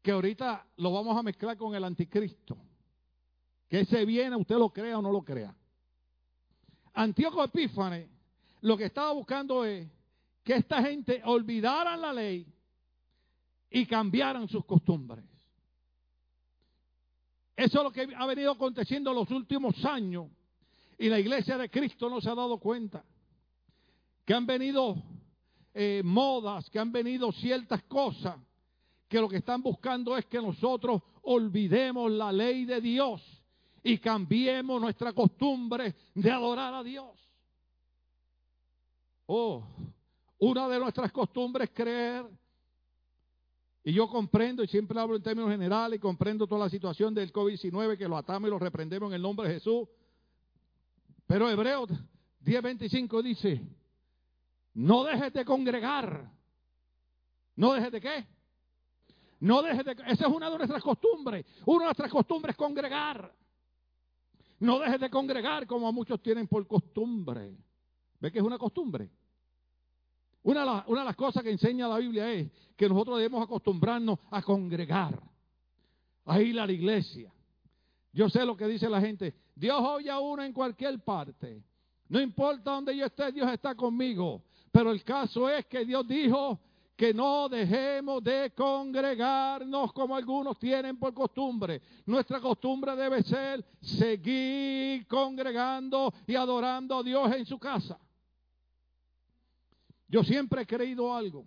[0.02, 2.58] Que ahorita lo vamos a mezclar con el anticristo.
[3.68, 5.54] Que ese viene, usted lo crea o no lo crea.
[6.94, 8.10] Antíoco Epífanes
[8.62, 9.88] lo que estaba buscando es
[10.44, 12.48] que esta gente olvidaran la ley
[13.70, 15.26] y cambiaran sus costumbres.
[17.56, 20.28] Eso es lo que ha venido aconteciendo en los últimos años
[20.98, 23.04] y la iglesia de Cristo no se ha dado cuenta.
[24.26, 24.96] Que han venido
[25.78, 28.38] eh, modas, que han venido ciertas cosas,
[29.10, 33.22] que lo que están buscando es que nosotros olvidemos la ley de Dios
[33.84, 37.12] y cambiemos nuestra costumbre de adorar a Dios.
[39.26, 39.66] Oh,
[40.40, 42.26] una de nuestras costumbres es creer,
[43.84, 47.34] y yo comprendo, y siempre hablo en términos generales, y comprendo toda la situación del
[47.34, 49.90] COVID-19, que lo atamos y lo reprendemos en el nombre de Jesús.
[51.28, 51.90] Pero Hebreos
[52.46, 53.62] 10:25 dice,
[54.76, 56.30] no dejes de congregar.
[57.56, 58.28] ¿No dejes de qué?
[59.40, 59.92] No dejes de...
[60.08, 61.46] Esa es una de nuestras costumbres.
[61.66, 63.34] Una de nuestras costumbres es congregar.
[64.60, 67.56] No dejes de congregar como muchos tienen por costumbre.
[68.20, 69.10] ¿Ve que es una costumbre?
[70.44, 75.20] Una de, las, cosas que enseña la Biblia es que nosotros debemos acostumbrarnos a congregar,
[76.26, 77.34] a ir a la iglesia.
[78.12, 79.34] Yo sé lo que dice la gente.
[79.56, 81.64] Dios oye a uno en cualquier parte.
[82.10, 84.44] No importa dónde yo esté, Dios está conmigo.
[84.76, 86.60] Pero el caso es que Dios dijo
[86.98, 91.82] que no dejemos de congregarnos como algunos tienen por costumbre.
[92.06, 97.98] Nuestra costumbre debe ser seguir congregando y adorando a Dios en su casa.
[100.10, 101.46] Yo siempre he creído algo.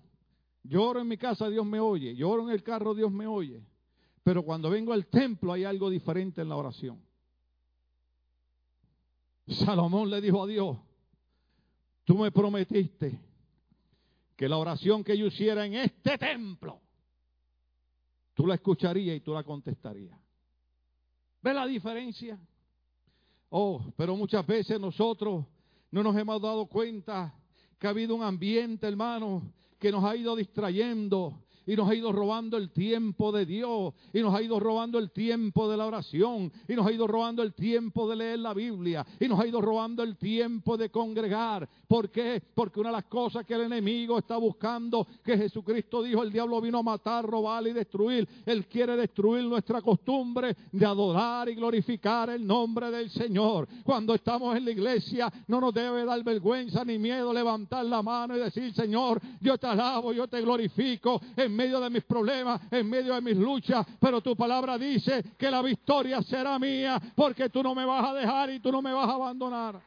[0.62, 2.17] Lloro en mi casa, Dios me oye.
[2.17, 3.62] Lloro en el carro, Dios me oye.
[4.23, 6.99] Pero cuando vengo al templo hay algo diferente en la oración.
[9.49, 10.79] Salomón le dijo a Dios,
[12.09, 13.21] tú me prometiste
[14.35, 16.81] que la oración que yo hiciera en este templo,
[18.33, 20.18] tú la escucharías y tú la contestarías.
[21.42, 22.38] ¿Ve la diferencia?
[23.51, 25.44] Oh, pero muchas veces nosotros
[25.90, 27.35] no nos hemos dado cuenta
[27.79, 29.42] que ha habido un ambiente, hermano,
[29.79, 34.20] que nos ha ido distrayendo y nos ha ido robando el tiempo de Dios y
[34.20, 37.52] nos ha ido robando el tiempo de la oración y nos ha ido robando el
[37.52, 41.68] tiempo de leer la Biblia y nos ha ido robando el tiempo de congregar.
[41.87, 42.42] ¿Por qué?
[42.54, 46.59] Porque una de las cosas que el enemigo está buscando, que Jesucristo dijo, el diablo
[46.62, 48.26] vino a matar, robar y destruir.
[48.46, 53.68] Él quiere destruir nuestra costumbre de adorar y glorificar el nombre del Señor.
[53.85, 58.38] Cuando estamos en la iglesia no nos debe dar vergüenza ni miedo levantar la mano
[58.38, 61.20] y decir, Señor, yo te alabo, yo te glorifico
[61.59, 65.61] medio de mis problemas, en medio de mis luchas, pero tu palabra dice que la
[65.61, 69.09] victoria será mía porque tú no me vas a dejar y tú no me vas
[69.09, 69.83] a abandonar.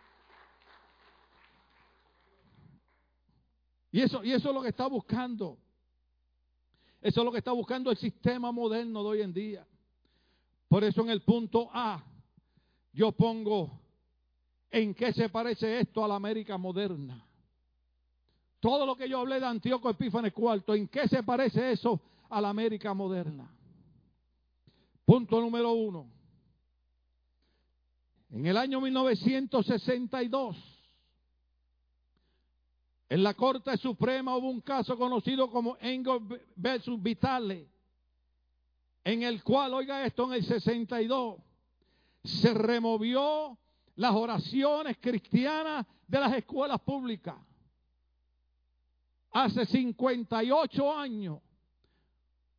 [3.89, 5.57] Y eso, y eso es lo que está buscando.
[7.01, 9.65] Eso es lo que está buscando el sistema moderno de hoy en día.
[10.67, 12.03] Por eso en el punto A
[12.91, 13.79] yo pongo
[14.69, 17.30] en qué se parece esto a la América moderna.
[18.61, 22.39] Todo lo que yo hablé de Antíoco Epífanes IV, ¿en qué se parece eso a
[22.39, 23.51] la América moderna?
[25.03, 26.07] Punto número uno.
[28.29, 30.55] En el año 1962,
[33.09, 36.19] en la Corte Suprema hubo un caso conocido como Engel
[36.55, 37.67] versus Vitale,
[39.03, 41.41] en el cual, oiga esto, en el 62
[42.23, 43.57] se removió
[43.95, 47.35] las oraciones cristianas de las escuelas públicas
[49.31, 51.39] hace 58 años,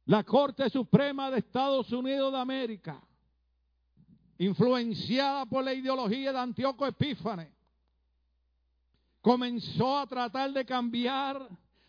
[0.07, 3.01] la Corte Suprema de Estados Unidos de América,
[4.39, 7.53] influenciada por la ideología de Antíoco Epífanes,
[9.21, 11.49] comenzó a tratar de cambiar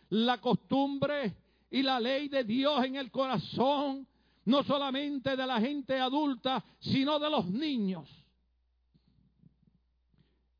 [0.09, 1.35] la costumbre
[1.71, 4.07] y la ley de Dios en el corazón,
[4.45, 8.22] no solamente de la gente adulta, sino de los niños.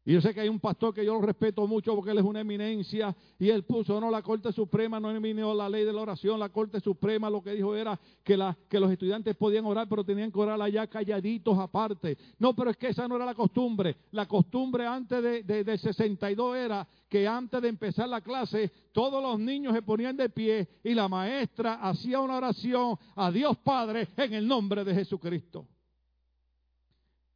[0.06, 2.26] Y yo sé que hay un pastor que yo lo respeto mucho porque él es
[2.26, 6.02] una eminencia y él puso, no, la Corte Suprema no eliminó la ley de la
[6.02, 8.38] oración, la Corte Suprema lo que dijo era que,
[8.68, 12.18] que los estudiantes podían orar, pero tenían que orar allá calladitos aparte.
[12.38, 13.96] No, pero es que esa no era la costumbre.
[14.12, 19.24] La costumbre antes de, de, del 62 era que antes de empezar la clase todos
[19.24, 24.10] los niños se ponían de pie y la maestra hacía una oración a Dios Padre
[24.18, 25.66] en el nombre de Jesucristo.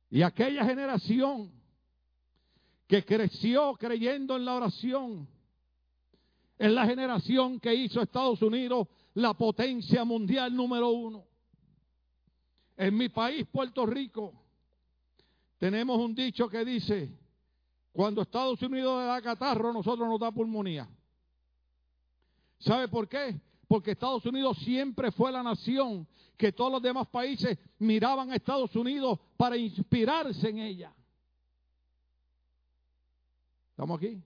[0.10, 1.58] Y aquella generación
[2.88, 5.28] que creció creyendo en la oración.
[6.58, 11.26] Es la generación que hizo Estados Unidos la potencia mundial número uno.
[12.78, 14.34] En mi país, Puerto Rico,
[15.58, 17.12] tenemos un dicho que dice,
[17.92, 20.88] cuando Estados Unidos le da catarro, nosotros nos da pulmonía.
[22.60, 23.40] ¿Sabe por qué?
[23.68, 28.76] Porque Estados Unidos siempre fue la nación que todos los demás países miraban a Estados
[28.76, 30.94] Unidos para inspirarse en ella.
[33.78, 34.20] ¿Estamos aquí?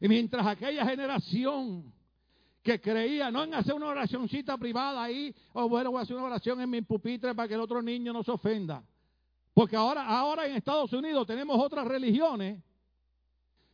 [0.00, 1.92] Y mientras aquella generación
[2.62, 6.24] que creía no en hacer una oracióncita privada ahí, o bueno, voy a hacer una
[6.24, 8.82] oración en mi pupitre para que el otro niño no se ofenda.
[9.52, 12.58] Porque ahora, ahora en Estados Unidos tenemos otras religiones,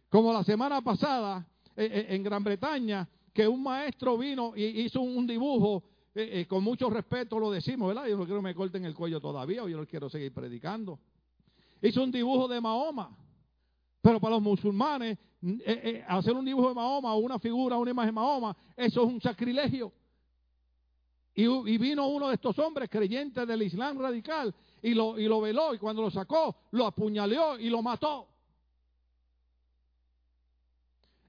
[0.09, 5.01] como la semana pasada eh, eh, en Gran Bretaña, que un maestro vino y hizo
[5.03, 5.85] un, dibujo,
[6.17, 8.09] eh, con mucho respeto lo decimos, ¿verdad?
[8.09, 10.99] Yo no quiero que me corten el cuello todavía, o yo no quiero seguir predicando.
[11.81, 13.17] Hizo un dibujo de Mahoma.
[14.01, 17.91] Pero para los musulmanes, eh, eh, hacer un dibujo de Mahoma o una figura, una
[17.91, 19.93] imagen de Mahoma, eso es un sacrilegio.
[21.35, 25.73] Y, vino uno de estos hombres creyentes del Islam radical y lo, y lo veló
[25.73, 28.27] y cuando lo sacó, lo apuñaleó y lo mató.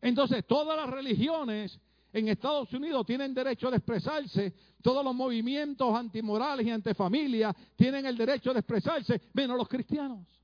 [0.02, 1.80] Entonces, todas las religiones
[2.12, 8.18] en Estados Unidos tienen derecho de expresarse, todos los movimientos antimorales y antifamilia tienen el
[8.18, 10.38] derecho de expresarse, menos los cristianos.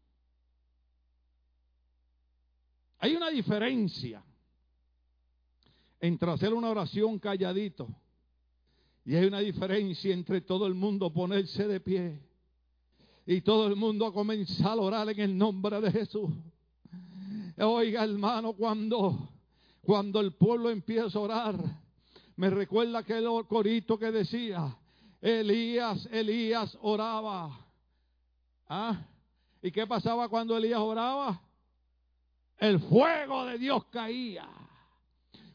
[3.05, 4.23] Hay una diferencia
[5.99, 7.87] entre hacer una oración calladito
[9.05, 12.19] y hay una diferencia entre todo el mundo ponerse de pie
[13.27, 16.31] y todo el mundo comenzar a orar en el nombre de Jesús.
[17.59, 19.29] Oiga, hermano, cuando,
[19.83, 21.59] cuando el pueblo empieza a orar,
[22.35, 24.75] me recuerda aquel corito que decía,
[25.21, 27.55] Elías, Elías oraba.
[28.67, 29.05] ¿Ah?
[29.61, 31.44] ¿Y qué pasaba cuando Elías oraba?
[32.59, 34.47] El fuego de Dios caía.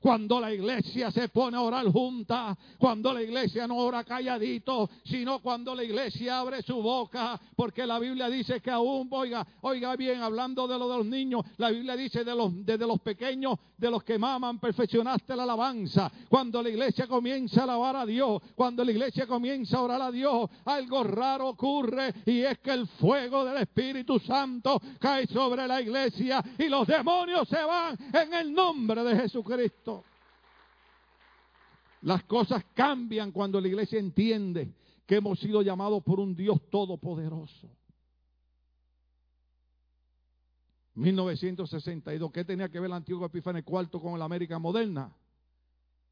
[0.00, 5.40] Cuando la iglesia se pone a orar junta, cuando la iglesia no ora calladito, sino
[5.40, 10.22] cuando la iglesia abre su boca, porque la Biblia dice que aún, oiga, oiga bien,
[10.22, 13.90] hablando de lo de los niños, la Biblia dice de los, desde los pequeños, de
[13.90, 16.10] los que maman, perfeccionaste la alabanza.
[16.28, 20.10] Cuando la iglesia comienza a alabar a Dios, cuando la iglesia comienza a orar a
[20.10, 25.80] Dios, algo raro ocurre y es que el fuego del Espíritu Santo cae sobre la
[25.80, 29.89] iglesia y los demonios se van en el nombre de Jesucristo.
[32.02, 34.72] Las cosas cambian cuando la iglesia entiende
[35.06, 37.68] que hemos sido llamados por un Dios todopoderoso.
[40.94, 45.14] 1962, ¿qué tenía que ver el antiguo Epífanes cuarto con la América moderna?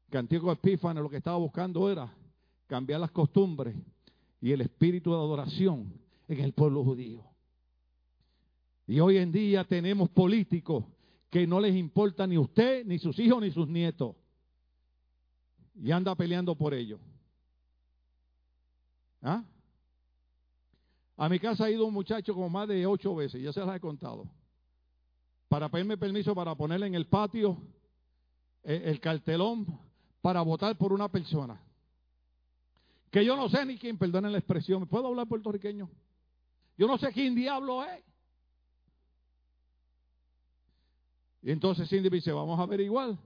[0.09, 2.11] Que antiguo Epífanes lo que estaba buscando era
[2.67, 3.75] cambiar las costumbres
[4.41, 5.93] y el espíritu de adoración
[6.27, 7.23] en el pueblo judío.
[8.87, 10.85] Y hoy en día tenemos políticos
[11.29, 14.15] que no les importa ni usted, ni sus hijos, ni sus nietos
[15.75, 16.99] y anda peleando por ello.
[19.21, 19.43] ¿Ah?
[21.17, 23.75] A mi casa ha ido un muchacho como más de ocho veces, ya se las
[23.75, 24.25] he contado,
[25.49, 27.57] para pedirme permiso para ponerle en el patio
[28.63, 29.65] eh, el cartelón
[30.21, 31.61] para votar por una persona.
[33.11, 35.89] Que yo no sé ni quién, perdone la expresión, ¿puedo hablar puertorriqueño?
[36.77, 38.03] Yo no sé quién diablo es.
[41.41, 43.17] Y entonces Cindy dice, vamos a averiguar.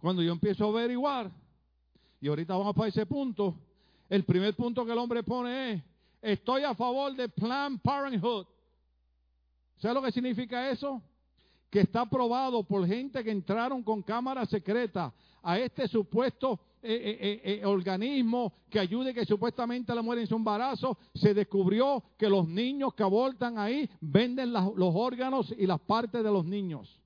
[0.00, 1.30] Cuando yo empiezo a averiguar,
[2.22, 3.56] y ahorita vamos para ese punto.
[4.08, 5.82] El primer punto que el hombre pone es,
[6.22, 8.46] estoy a favor de Planned Parenthood.
[9.78, 11.02] ¿Sabe lo que significa eso?
[11.68, 17.60] Que está aprobado por gente que entraron con cámara secreta a este supuesto eh, eh,
[17.60, 22.46] eh, organismo que ayude que supuestamente la mujer en su embarazo, se descubrió que los
[22.46, 27.01] niños que abortan ahí venden los órganos y las partes de los niños.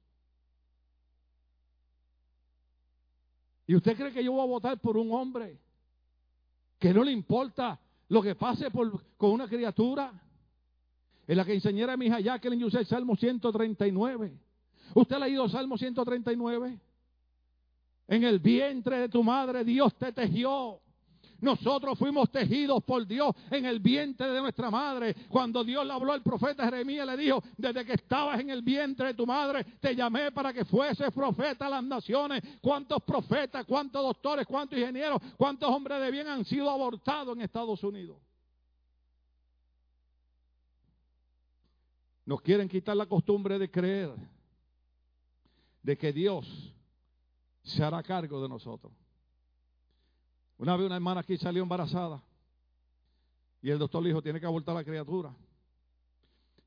[3.67, 5.59] ¿Y usted cree que yo voy a votar por un hombre
[6.79, 10.12] que no le importa lo que pase por, con una criatura?
[11.27, 14.39] En la que enseñé a mi hija Jacqueline, yo usé el Salmo 139.
[14.95, 16.79] ¿Usted ha leído Salmo 139?
[18.09, 20.81] En el vientre de tu madre Dios te tejió.
[21.41, 25.14] Nosotros fuimos tejidos por Dios en el vientre de nuestra madre.
[25.28, 29.09] Cuando Dios le habló al profeta Jeremías, le dijo, desde que estabas en el vientre
[29.09, 32.43] de tu madre, te llamé para que fueses profeta a las naciones.
[32.61, 37.82] ¿Cuántos profetas, cuántos doctores, cuántos ingenieros, cuántos hombres de bien han sido abortados en Estados
[37.84, 38.18] Unidos?
[42.24, 44.11] Nos quieren quitar la costumbre de creer
[45.80, 46.74] de que Dios
[47.62, 48.93] se hará cargo de nosotros.
[50.59, 52.23] Una vez una hermana aquí salió embarazada
[53.63, 55.35] y el doctor le dijo, tiene que abortar la criatura.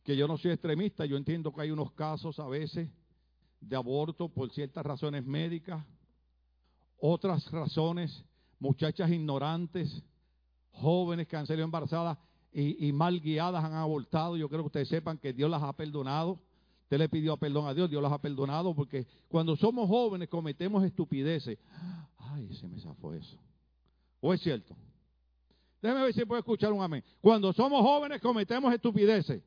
[0.03, 2.89] Que yo no soy extremista, yo entiendo que hay unos casos a veces
[3.61, 5.83] de aborto por ciertas razones médicas,
[6.99, 8.23] otras razones,
[8.59, 10.03] muchachas ignorantes,
[10.71, 12.17] jóvenes que han salido embarazadas
[12.51, 14.35] y, mal guiadas han abortado.
[14.35, 16.39] Yo creo que ustedes sepan que Dios las ha perdonado.
[16.83, 20.83] Usted le pidió perdón a Dios, Dios las ha perdonado porque cuando somos jóvenes cometemos
[20.83, 21.59] estupideces.
[22.17, 23.37] Ay, se me zafó eso.
[24.21, 24.75] ¿O es cierto?
[25.81, 27.03] Déjeme ver si puedo escuchar un amén.
[27.21, 29.41] Cuando somos jóvenes cometemos estupideces.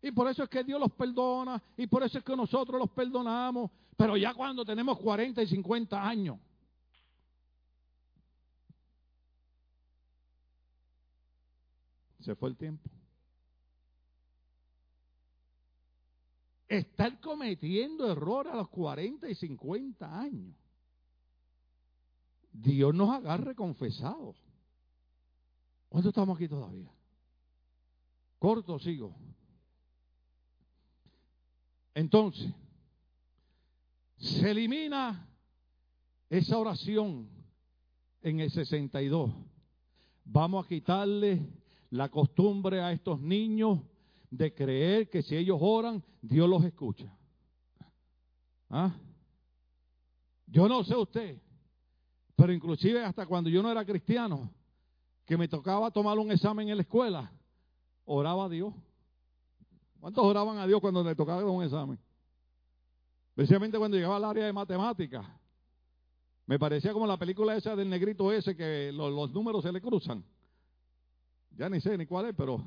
[0.00, 2.90] Y por eso es que Dios los perdona y por eso es que nosotros los
[2.90, 3.70] perdonamos.
[3.96, 6.38] Pero ya cuando tenemos 40 y 50 años,
[12.28, 12.90] Se fue el tiempo.
[16.68, 20.54] Estar cometiendo errores a los 40 y 50 años.
[22.60, 24.36] Dios nos agarre confesados.
[25.88, 26.92] ¿Cuánto estamos aquí todavía?
[28.38, 29.14] Corto sigo.
[31.94, 32.52] Entonces,
[34.16, 35.28] se elimina
[36.28, 37.28] esa oración
[38.22, 39.32] en el 62.
[40.24, 41.48] Vamos a quitarle
[41.90, 43.80] la costumbre a estos niños
[44.30, 47.16] de creer que si ellos oran, Dios los escucha.
[48.68, 48.94] ¿Ah?
[50.46, 51.40] Yo no sé usted,
[52.38, 54.48] pero inclusive hasta cuando yo no era cristiano,
[55.26, 57.32] que me tocaba tomar un examen en la escuela,
[58.04, 58.72] oraba a Dios.
[59.98, 61.98] ¿Cuántos oraban a Dios cuando le tocaba un examen?
[63.30, 65.26] Especialmente cuando llegaba al área de matemáticas.
[66.46, 70.24] Me parecía como la película esa del negrito ese que los números se le cruzan.
[71.56, 72.64] Ya ni sé ni cuál es, pero...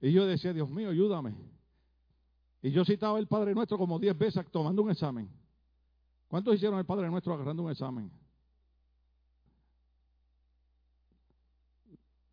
[0.00, 1.34] Y yo decía, Dios mío, ayúdame.
[2.62, 5.28] Y yo citaba el Padre Nuestro como diez veces tomando un examen.
[6.34, 8.10] ¿Cuántos hicieron el Padre Nuestro agarrando un examen?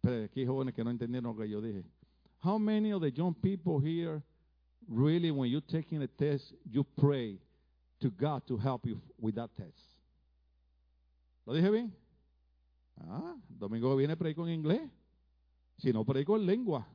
[0.01, 1.85] Pero aquí jóvenes que no entendieron lo que yo dije.
[2.43, 4.23] How many of the young people here
[4.87, 7.39] really, when you're taking a test, you pray
[7.99, 9.77] to God to help you with that test?
[11.45, 11.95] ¿Lo dije bien?
[13.01, 14.81] Ah, domingo viene predico en inglés.
[15.77, 16.87] Si no, predico en lengua.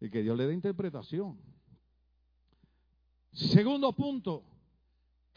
[0.00, 1.38] Y que Dios le dé interpretación.
[3.34, 4.42] Segundo punto.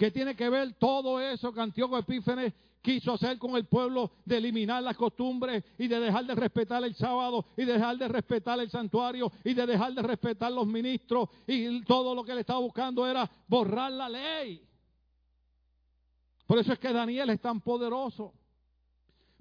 [0.01, 4.37] ¿Qué tiene que ver todo eso que Antíoco Epífanes quiso hacer con el pueblo de
[4.37, 8.59] eliminar las costumbres y de dejar de respetar el sábado y de dejar de respetar
[8.59, 12.57] el santuario y de dejar de respetar los ministros y todo lo que le estaba
[12.57, 14.67] buscando era borrar la ley.
[16.47, 18.33] Por eso es que Daniel es tan poderoso.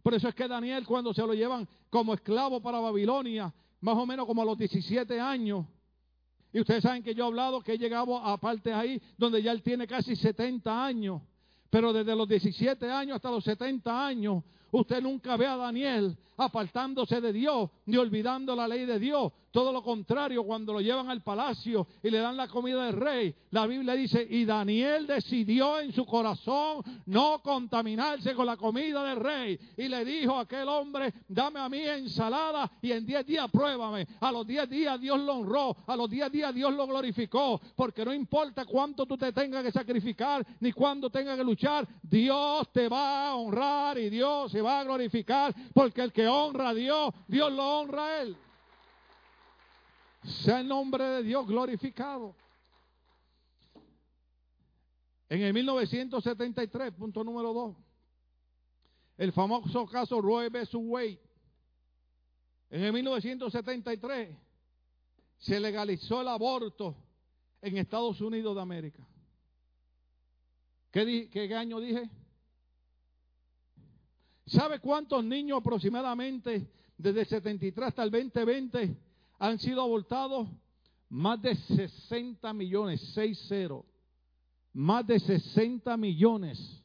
[0.02, 3.50] Por eso es que Daniel cuando se lo llevan como esclavo para Babilonia,
[3.80, 5.64] más o menos como a los 17 años,
[6.52, 9.52] y ustedes saben que yo he hablado que he llegado a partes ahí donde ya
[9.52, 11.22] él tiene casi 70 años,
[11.70, 14.42] pero desde los 17 años hasta los 70 años,
[14.72, 19.32] usted nunca ve a Daniel apartándose de Dios ni olvidando la ley de Dios.
[19.50, 23.34] Todo lo contrario, cuando lo llevan al palacio y le dan la comida del rey,
[23.50, 29.18] la Biblia dice, y Daniel decidió en su corazón no contaminarse con la comida del
[29.18, 29.58] rey.
[29.76, 34.06] Y le dijo a aquel hombre, dame a mí ensalada y en 10 días pruébame.
[34.20, 38.04] A los 10 días Dios lo honró, a los 10 días Dios lo glorificó, porque
[38.04, 42.88] no importa cuánto tú te tengas que sacrificar, ni cuándo tengas que luchar, Dios te
[42.88, 47.12] va a honrar y Dios se va a glorificar, porque el que honra a Dios,
[47.26, 48.36] Dios lo honra a él.
[50.22, 52.36] Sea el nombre de Dios glorificado.
[55.28, 57.76] En el 1973, punto número 2,
[59.18, 60.74] el famoso caso Roe vs.
[60.74, 61.20] Wade.
[62.70, 64.36] En el 1973
[65.38, 66.96] se legalizó el aborto
[67.62, 69.06] en Estados Unidos de América.
[70.90, 72.10] ¿Qué, año dije?
[74.46, 76.68] ¿Sabe cuántos niños aproximadamente
[76.98, 79.09] desde el 73 hasta el 2020
[79.40, 80.48] han sido abortados?
[81.08, 83.84] Más de 60 millones, 6-0.
[84.72, 86.84] Más de 60 millones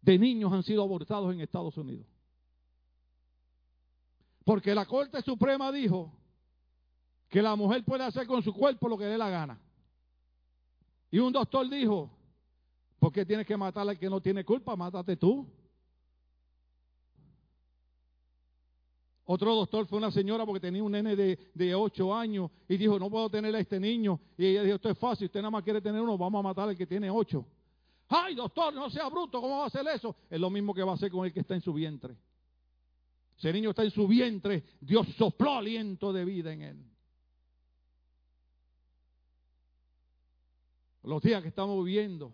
[0.00, 2.06] de niños han sido abortados en Estados Unidos.
[4.44, 6.12] Porque la Corte Suprema dijo
[7.28, 9.60] que la mujer puede hacer con su cuerpo lo que dé la gana.
[11.10, 12.10] Y un doctor dijo,
[13.02, 14.76] ¿Por qué tienes que matar al que no tiene culpa?
[14.76, 15.44] Mátate tú.
[19.24, 22.98] Otro doctor fue una señora porque tenía un nene de, de 8 años y dijo,
[22.98, 24.20] no puedo tener a este niño.
[24.36, 26.68] Y ella dijo, esto es fácil, usted nada más quiere tener uno, vamos a matar
[26.68, 27.44] al que tiene 8.
[28.08, 30.16] Ay, doctor, no sea bruto, ¿cómo va a hacer eso?
[30.28, 32.16] Es lo mismo que va a hacer con el que está en su vientre.
[33.38, 36.84] Ese niño está en su vientre, Dios sopló aliento de vida en él.
[41.04, 42.32] Los días que estamos viviendo,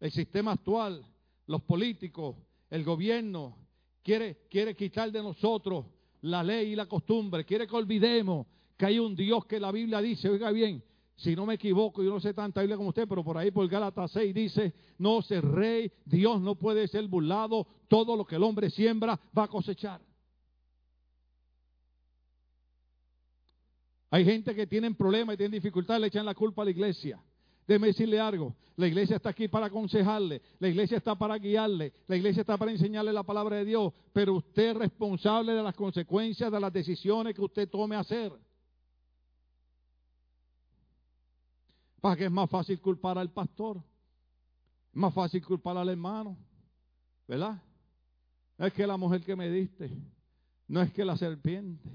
[0.00, 1.04] el sistema actual,
[1.46, 2.36] los políticos,
[2.70, 3.56] el gobierno,
[4.02, 5.86] quiere, quiere quitar de nosotros
[6.24, 8.46] la ley y la costumbre, quiere que olvidemos
[8.78, 10.82] que hay un Dios que la Biblia dice, oiga bien,
[11.16, 13.68] si no me equivoco, yo no sé tanta Biblia como usted, pero por ahí por
[13.68, 18.42] Gálatas 6 dice, no se rey, Dios no puede ser burlado, todo lo que el
[18.42, 20.00] hombre siembra va a cosechar.
[24.10, 27.20] Hay gente que tiene problemas y tiene dificultades, le echan la culpa a la iglesia.
[27.66, 32.16] Déjeme decirle algo, la iglesia está aquí para aconsejarle, la iglesia está para guiarle, la
[32.16, 36.52] iglesia está para enseñarle la palabra de Dios, pero usted es responsable de las consecuencias
[36.52, 38.32] de las decisiones que usted tome a hacer.
[42.00, 46.36] Para que es más fácil culpar al pastor, es más fácil culpar al hermano,
[47.26, 47.62] ¿verdad?
[48.58, 49.90] No es que la mujer que me diste,
[50.68, 51.88] no es que la serpiente.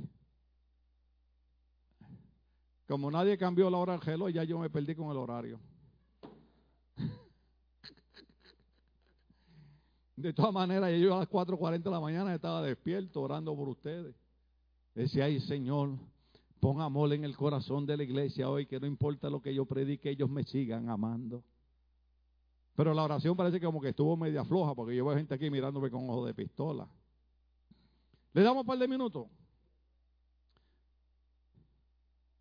[2.89, 5.59] Como nadie cambió la hora del reloj, ya yo me perdí con el horario.
[10.15, 14.15] De todas maneras, yo a las 4.40 de la mañana estaba despierto orando por ustedes.
[14.95, 15.99] Decía, ay Señor,
[16.59, 19.65] pon amor en el corazón de la iglesia hoy, que no importa lo que yo
[19.65, 21.43] predique, ellos me sigan amando.
[22.75, 25.51] Pero la oración parece que como que estuvo media floja, porque yo veo gente aquí
[25.51, 26.87] mirándome con ojos de pistola.
[28.33, 29.27] ¿Le damos un par de minutos?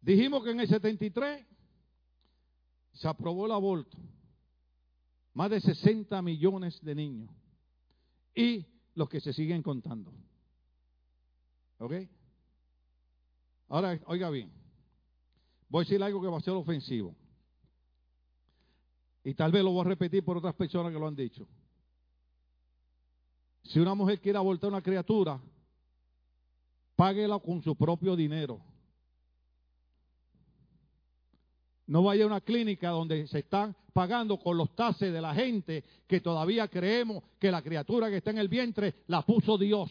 [0.00, 1.46] Dijimos que en el 73
[2.92, 3.96] se aprobó el aborto.
[5.34, 7.30] Más de 60 millones de niños.
[8.34, 10.12] Y los que se siguen contando.
[11.78, 11.92] ¿Ok?
[13.68, 14.50] Ahora, oiga bien.
[15.68, 17.14] Voy a decir algo que va a ser ofensivo.
[19.22, 21.46] Y tal vez lo voy a repetir por otras personas que lo han dicho.
[23.64, 25.38] Si una mujer quiere abortar una criatura,
[26.96, 28.60] páguela con su propio dinero.
[31.88, 35.82] No vaya a una clínica donde se están pagando con los tases de la gente
[36.06, 39.90] que todavía creemos que la criatura que está en el vientre la puso Dios.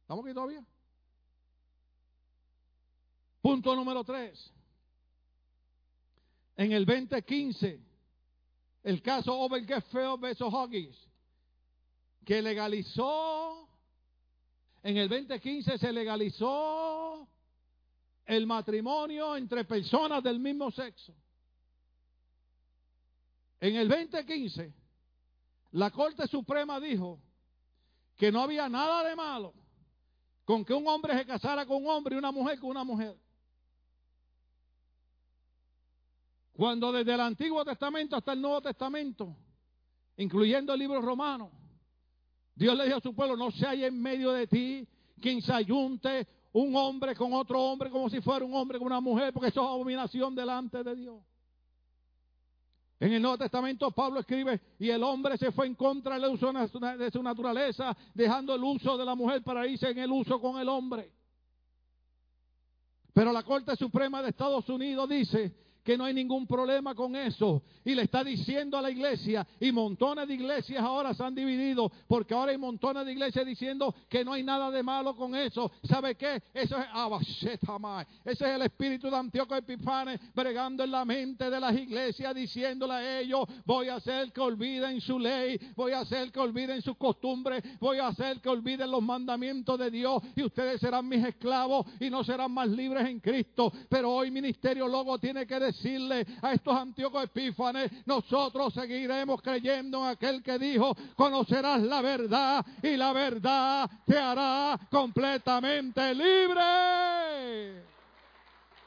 [0.00, 0.64] ¿Estamos aquí todavía?
[3.42, 4.52] Punto número tres.
[6.56, 7.80] En el 2015,
[8.84, 10.96] el caso Obergefell versus Huggins,
[12.24, 13.68] que legalizó,
[14.82, 17.28] en el 2015 se legalizó
[18.28, 21.14] el matrimonio entre personas del mismo sexo.
[23.58, 24.74] En el 2015,
[25.72, 27.18] la Corte Suprema dijo
[28.16, 29.54] que no había nada de malo
[30.44, 33.16] con que un hombre se casara con un hombre y una mujer con una mujer.
[36.52, 39.34] Cuando desde el Antiguo Testamento hasta el Nuevo Testamento,
[40.18, 41.50] incluyendo el libro romano,
[42.54, 44.86] Dios le dijo a su pueblo, no se haya en medio de ti
[45.18, 49.00] quien se ayunte un hombre con otro hombre como si fuera un hombre con una
[49.00, 51.22] mujer, porque eso es abominación delante de Dios.
[53.00, 56.52] En el Nuevo Testamento Pablo escribe, y el hombre se fue en contra del uso
[56.52, 60.58] de su naturaleza, dejando el uso de la mujer para irse en el uso con
[60.60, 61.12] el hombre.
[63.12, 65.54] Pero la Corte Suprema de Estados Unidos dice
[65.88, 67.62] que no hay ningún problema con eso.
[67.82, 71.90] Y le está diciendo a la iglesia, y montones de iglesias ahora se han dividido,
[72.06, 75.72] porque ahora hay montones de iglesias diciendo que no hay nada de malo con eso.
[75.84, 76.42] ¿Sabe qué?
[76.52, 76.84] Eso es
[78.22, 82.92] Ese es el espíritu de Antíoco Epifanes bregando en la mente de las iglesias, diciéndole
[82.92, 86.98] a ellos, voy a hacer que olviden su ley, voy a hacer que olviden sus
[86.98, 91.86] costumbres, voy a hacer que olviden los mandamientos de Dios, y ustedes serán mis esclavos
[91.98, 93.72] y no serán más libres en Cristo.
[93.88, 100.00] Pero hoy Ministerio Logo tiene que decir decirle a estos antiguos epífanes, nosotros seguiremos creyendo
[100.00, 107.82] en aquel que dijo, conocerás la verdad y la verdad te hará completamente libre.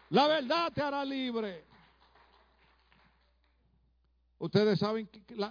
[0.10, 1.66] La verdad te hará libre.
[4.40, 5.08] Ustedes saben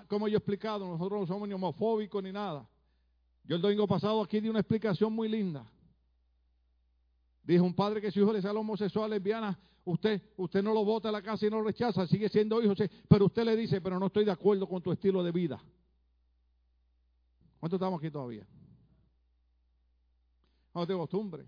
[0.09, 2.68] como yo he explicado, nosotros no somos ni homofóbicos ni nada.
[3.45, 5.64] Yo el domingo pasado aquí di una explicación muy linda.
[7.43, 11.08] Dijo un padre que su hijo le sale homosexual, lesbiana, usted, usted no lo vota
[11.08, 12.74] a la casa y no lo rechaza, sigue siendo hijo,
[13.08, 15.62] pero usted le dice, pero no estoy de acuerdo con tu estilo de vida.
[17.58, 18.46] ¿Cuánto estamos aquí todavía?
[20.74, 21.46] No de costumbre.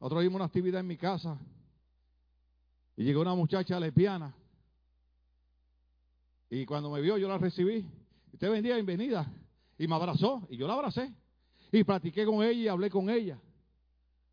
[0.00, 1.38] Nosotros vimos una actividad en mi casa
[2.96, 4.34] Y llegó una muchacha lesbiana.
[6.50, 7.86] Y cuando me vio, yo la recibí.
[8.32, 9.32] Usted vendía bienvenida.
[9.78, 10.46] Y me abrazó.
[10.50, 11.14] Y yo la abracé.
[11.70, 13.40] Y platiqué con ella y hablé con ella.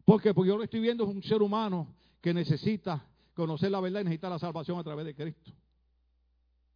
[0.07, 0.33] ¿Por qué?
[0.33, 4.03] Porque yo lo estoy viendo es un ser humano que necesita conocer la verdad y
[4.05, 5.51] necesita la salvación a través de Cristo.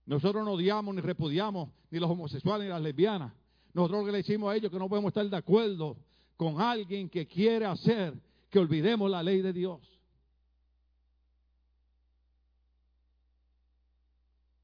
[0.06, 3.32] Nosotros no odiamos ni repudiamos ni los homosexuales ni las lesbianas.
[3.72, 5.96] Nosotros le decimos a ellos que no podemos estar de acuerdo
[6.36, 9.80] con alguien que quiere hacer que olvidemos la ley de Dios.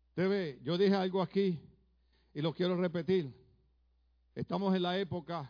[0.09, 1.57] Usted yo dije algo aquí
[2.33, 3.33] y lo quiero repetir.
[4.35, 5.49] Estamos en la época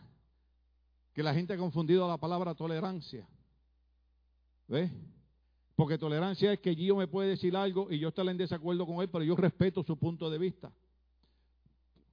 [1.18, 3.26] que la gente ha confundido la palabra tolerancia.
[4.68, 4.88] ¿Ve?
[5.74, 9.00] Porque tolerancia es que yo me puede decir algo y yo estar en desacuerdo con
[9.00, 10.72] él, pero yo respeto su punto de vista.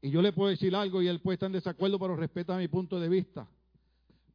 [0.01, 2.67] Y yo le puedo decir algo y él puede estar en desacuerdo, pero respeta mi
[2.67, 3.47] punto de vista.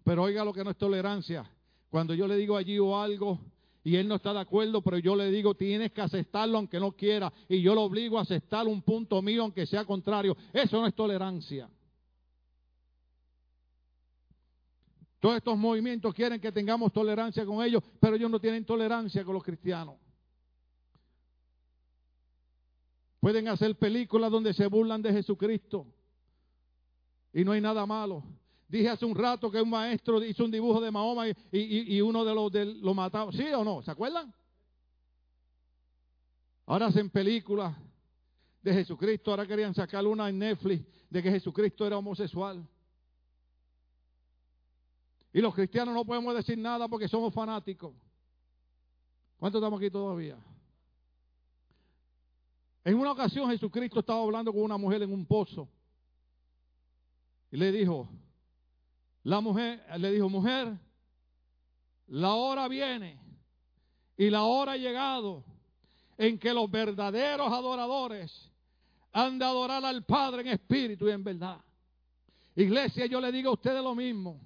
[0.05, 1.51] Pero oiga lo que no es tolerancia.
[1.91, 3.41] Cuando yo le digo allí o algo
[3.83, 6.93] y él no está de acuerdo, pero yo le digo, tienes que aceptarlo aunque no
[6.93, 10.37] quiera, y yo lo obligo a aceptar un punto mío aunque sea contrario.
[10.53, 11.69] Eso no es tolerancia.
[15.21, 19.35] Todos estos movimientos quieren que tengamos tolerancia con ellos, pero ellos no tienen tolerancia con
[19.35, 19.97] los cristianos.
[23.21, 25.87] Pueden hacer películas donde se burlan de Jesucristo
[27.35, 28.25] y no hay nada malo.
[28.67, 32.35] Dije hace un rato que un maestro hizo un dibujo de Mahoma y, uno de
[32.35, 33.31] los de, lo mataba.
[33.31, 33.83] ¿Sí o no?
[33.83, 34.33] ¿Se acuerdan?
[36.65, 37.77] Ahora hacen películas
[38.63, 39.33] de Jesucristo.
[39.33, 42.67] Ahora querían sacar una en Netflix de que Jesucristo era homosexual.
[45.33, 47.95] Y los cristianos no podemos decir nada porque somos fanáticos.
[49.39, 50.37] ¿Cuántos estamos aquí todavía?
[52.85, 55.69] En una ocasión Jesucristo estaba hablando con una mujer en un pozo.
[57.51, 58.09] Y le dijo,
[59.23, 60.77] la mujer, le dijo, mujer,
[62.09, 63.21] la hora viene
[64.17, 65.45] y la hora ha llegado
[66.19, 68.51] en que los verdaderos adoradores
[69.13, 71.61] han de adorar al Padre en espíritu y en verdad.
[72.55, 74.41] Iglesia, yo le digo a ustedes lo mismo.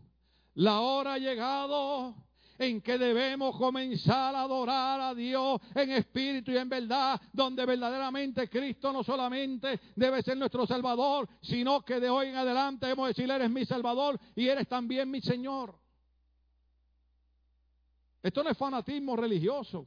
[0.54, 2.14] La hora ha llegado
[2.58, 8.48] en que debemos comenzar a adorar a Dios en espíritu y en verdad, donde verdaderamente
[8.48, 13.34] Cristo no solamente debe ser nuestro Salvador, sino que de hoy en adelante debemos decirle,
[13.34, 15.76] eres mi Salvador y eres también mi Señor.
[18.22, 19.86] Esto no es fanatismo religioso,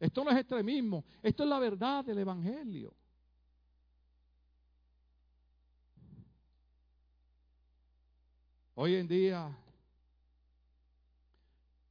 [0.00, 2.92] esto no es extremismo, esto es la verdad del Evangelio.
[8.74, 9.56] Hoy en día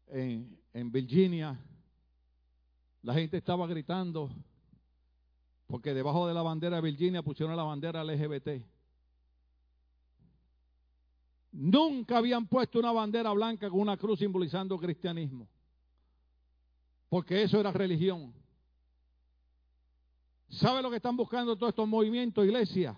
[0.08, 1.60] en, Virginia,
[3.02, 4.30] la gente estaba gritando
[5.68, 8.64] porque debajo de la bandera de Virginia pusieron la bandera LGBT.
[11.52, 15.48] Nunca habían puesto una bandera blanca con una cruz simbolizando cristianismo.
[17.10, 18.34] Porque eso era religión.
[20.50, 22.98] ¿Sabe lo que están buscando todos estos movimientos, iglesia?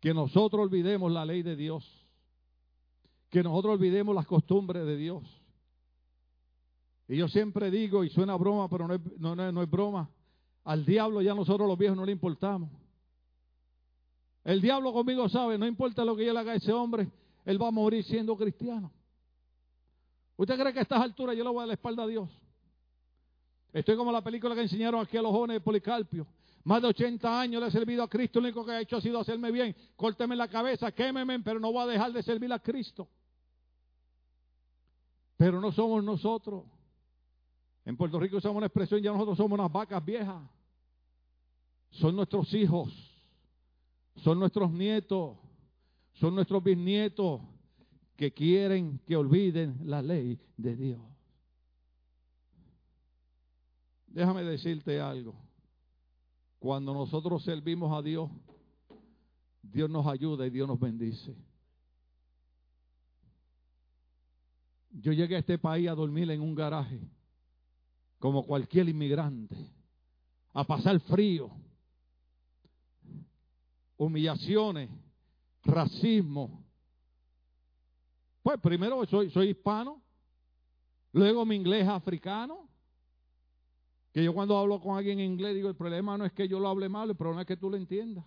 [0.00, 2.06] Que nosotros olvidemos la ley de Dios.
[3.28, 5.45] Que nosotros olvidemos las costumbres de Dios.
[7.08, 10.10] Y yo siempre digo, y suena broma, pero no es, no, es broma,
[10.64, 12.70] al diablo ya nosotros los viejos no le importamos.
[14.42, 17.08] El diablo conmigo sabe, no importa lo que yo le haga a ese hombre,
[17.44, 18.90] él va a morir siendo cristiano.
[20.36, 22.28] ¿Usted cree que a estas alturas yo le voy a dar la espalda a Dios?
[23.72, 26.26] Estoy como la película que enseñaron aquí a los jóvenes de Policarpio.
[26.64, 29.00] Más de 80 años le he servido a Cristo, lo único que ha hecho ha
[29.00, 29.74] sido hacerme bien.
[29.94, 33.08] Córteme la cabeza, quémeme, pero no voy a dejar de servir a Cristo.
[35.36, 36.64] Pero no somos nosotros.
[37.86, 40.42] En Puerto Rico usamos una expresión, ya nosotros somos unas vacas viejas.
[41.90, 42.92] Son nuestros hijos,
[44.16, 45.38] son nuestros nietos,
[46.14, 47.40] son nuestros bisnietos
[48.16, 51.00] que quieren que olviden la ley de Dios.
[54.08, 55.36] Déjame decirte algo.
[56.58, 58.28] Cuando nosotros servimos a Dios,
[59.62, 61.36] Dios nos ayuda y Dios nos bendice.
[64.90, 67.00] Yo llegué a este país a dormir en un garaje
[68.18, 69.56] como cualquier inmigrante,
[70.52, 71.50] a pasar frío,
[73.96, 74.90] humillaciones,
[75.62, 76.64] racismo.
[78.42, 80.02] Pues primero soy, soy hispano,
[81.12, 82.68] luego mi inglés es africano,
[84.12, 86.58] que yo cuando hablo con alguien en inglés digo, el problema no es que yo
[86.58, 88.24] lo hable mal, el problema es que tú lo entiendas.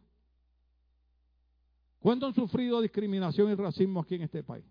[2.00, 4.66] ¿Cuánto han sufrido discriminación y racismo aquí en este país?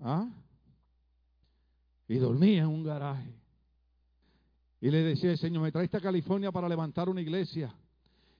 [0.00, 0.28] ¿Ah?
[2.10, 3.32] Y dormía en un garaje.
[4.80, 7.72] Y le decía, Señor, me traiste a California para levantar una iglesia.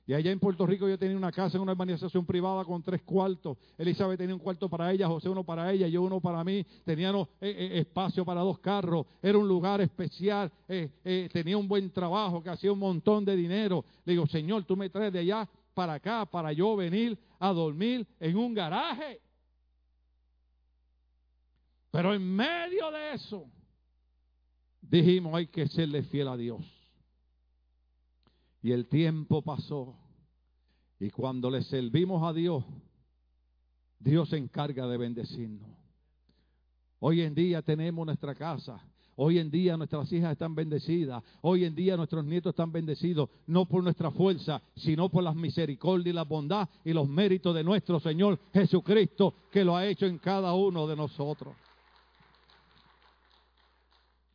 [0.09, 3.03] Y allá en Puerto Rico yo tenía una casa en una urbanización privada con tres
[3.03, 3.57] cuartos.
[3.79, 6.67] Elizabeth tenía un cuarto para ella, José uno para ella, yo uno para mí.
[6.85, 9.07] Teníamos eh, eh, espacio para dos carros.
[9.23, 10.51] Era un lugar especial.
[10.67, 13.85] Eh, tenía un buen trabajo que hacía un montón de dinero.
[14.05, 18.05] Le digo, Señor, tú me traes de allá para acá para yo venir a dormir
[18.19, 19.21] en un garaje.
[21.93, 23.47] Pero en medio de eso,
[24.91, 26.61] dijimos, hay que serle fiel a Dios.
[28.63, 29.97] Y el tiempo pasó.
[30.99, 32.65] Y cuando le servimos a Dios,
[33.99, 35.71] Dios se encarga de bendecirnos.
[36.99, 38.83] Hoy en día tenemos nuestra casa.
[39.17, 41.23] Hoy en día nuestras hijas están bendecidas.
[41.43, 43.29] Hoy en día nuestros nietos están bendecidos.
[43.47, 47.65] No por nuestra fuerza, sino por las misericordias y la bondad y los méritos de
[47.65, 51.55] nuestro Señor Jesucristo, que lo ha hecho en cada uno de nosotros.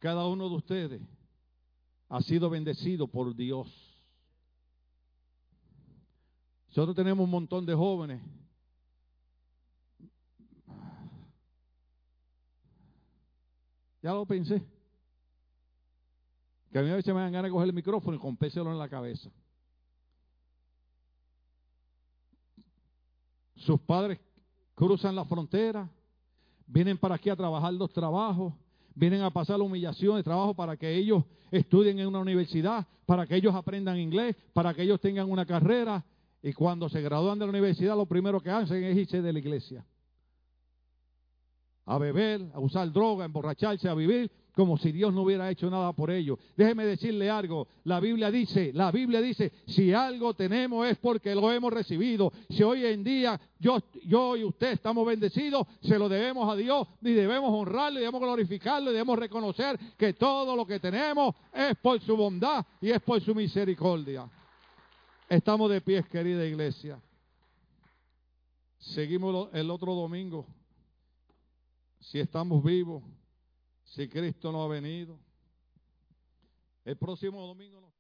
[0.06, 1.02] Cada uno de ustedes
[2.10, 3.68] ha sido bendecido por Dios.
[6.68, 8.22] Nosotros tenemos un montón de jóvenes.
[14.04, 14.64] Ya lo pensé.
[16.72, 18.78] Que a mí a veces me dan ganas de coger el micrófono y compéselo en
[18.78, 19.32] la cabeza.
[23.56, 24.20] Sus padres
[24.76, 25.90] cruzan la frontera,
[26.68, 28.54] vienen para aquí a trabajar los trabajos,
[28.96, 33.28] vienen a pasar la humillación de trabajo para que ellos estudien en una universidad, para
[33.28, 36.04] que ellos aprendan inglés, para que ellos tengan una carrera,
[36.42, 39.40] y cuando se gradúan de la universidad, lo primero que hacen es irse de la
[39.40, 39.86] iglesia.
[41.86, 45.70] A beber, a usar droga, a emborracharse, a vivir como si Dios no hubiera hecho
[45.70, 46.40] nada por ellos.
[46.56, 47.68] Déjeme decirle algo.
[47.84, 52.32] La Biblia dice, la Biblia dice, si algo tenemos es porque lo hemos recibido.
[52.50, 56.88] Si hoy en día yo, yo y usted estamos bendecidos, se lo debemos a Dios
[57.02, 61.76] y debemos honrarlo y debemos glorificarlo y debemos reconocer que todo lo que tenemos es
[61.78, 64.30] por su bondad y es por su misericordia.
[65.28, 67.00] Estamos de pies, querida iglesia.
[68.78, 70.46] Seguimos el otro domingo.
[72.00, 73.04] Si estamos vivos,
[73.86, 75.20] si Cristo no ha venido.
[76.84, 77.95] El próximo domingo nos.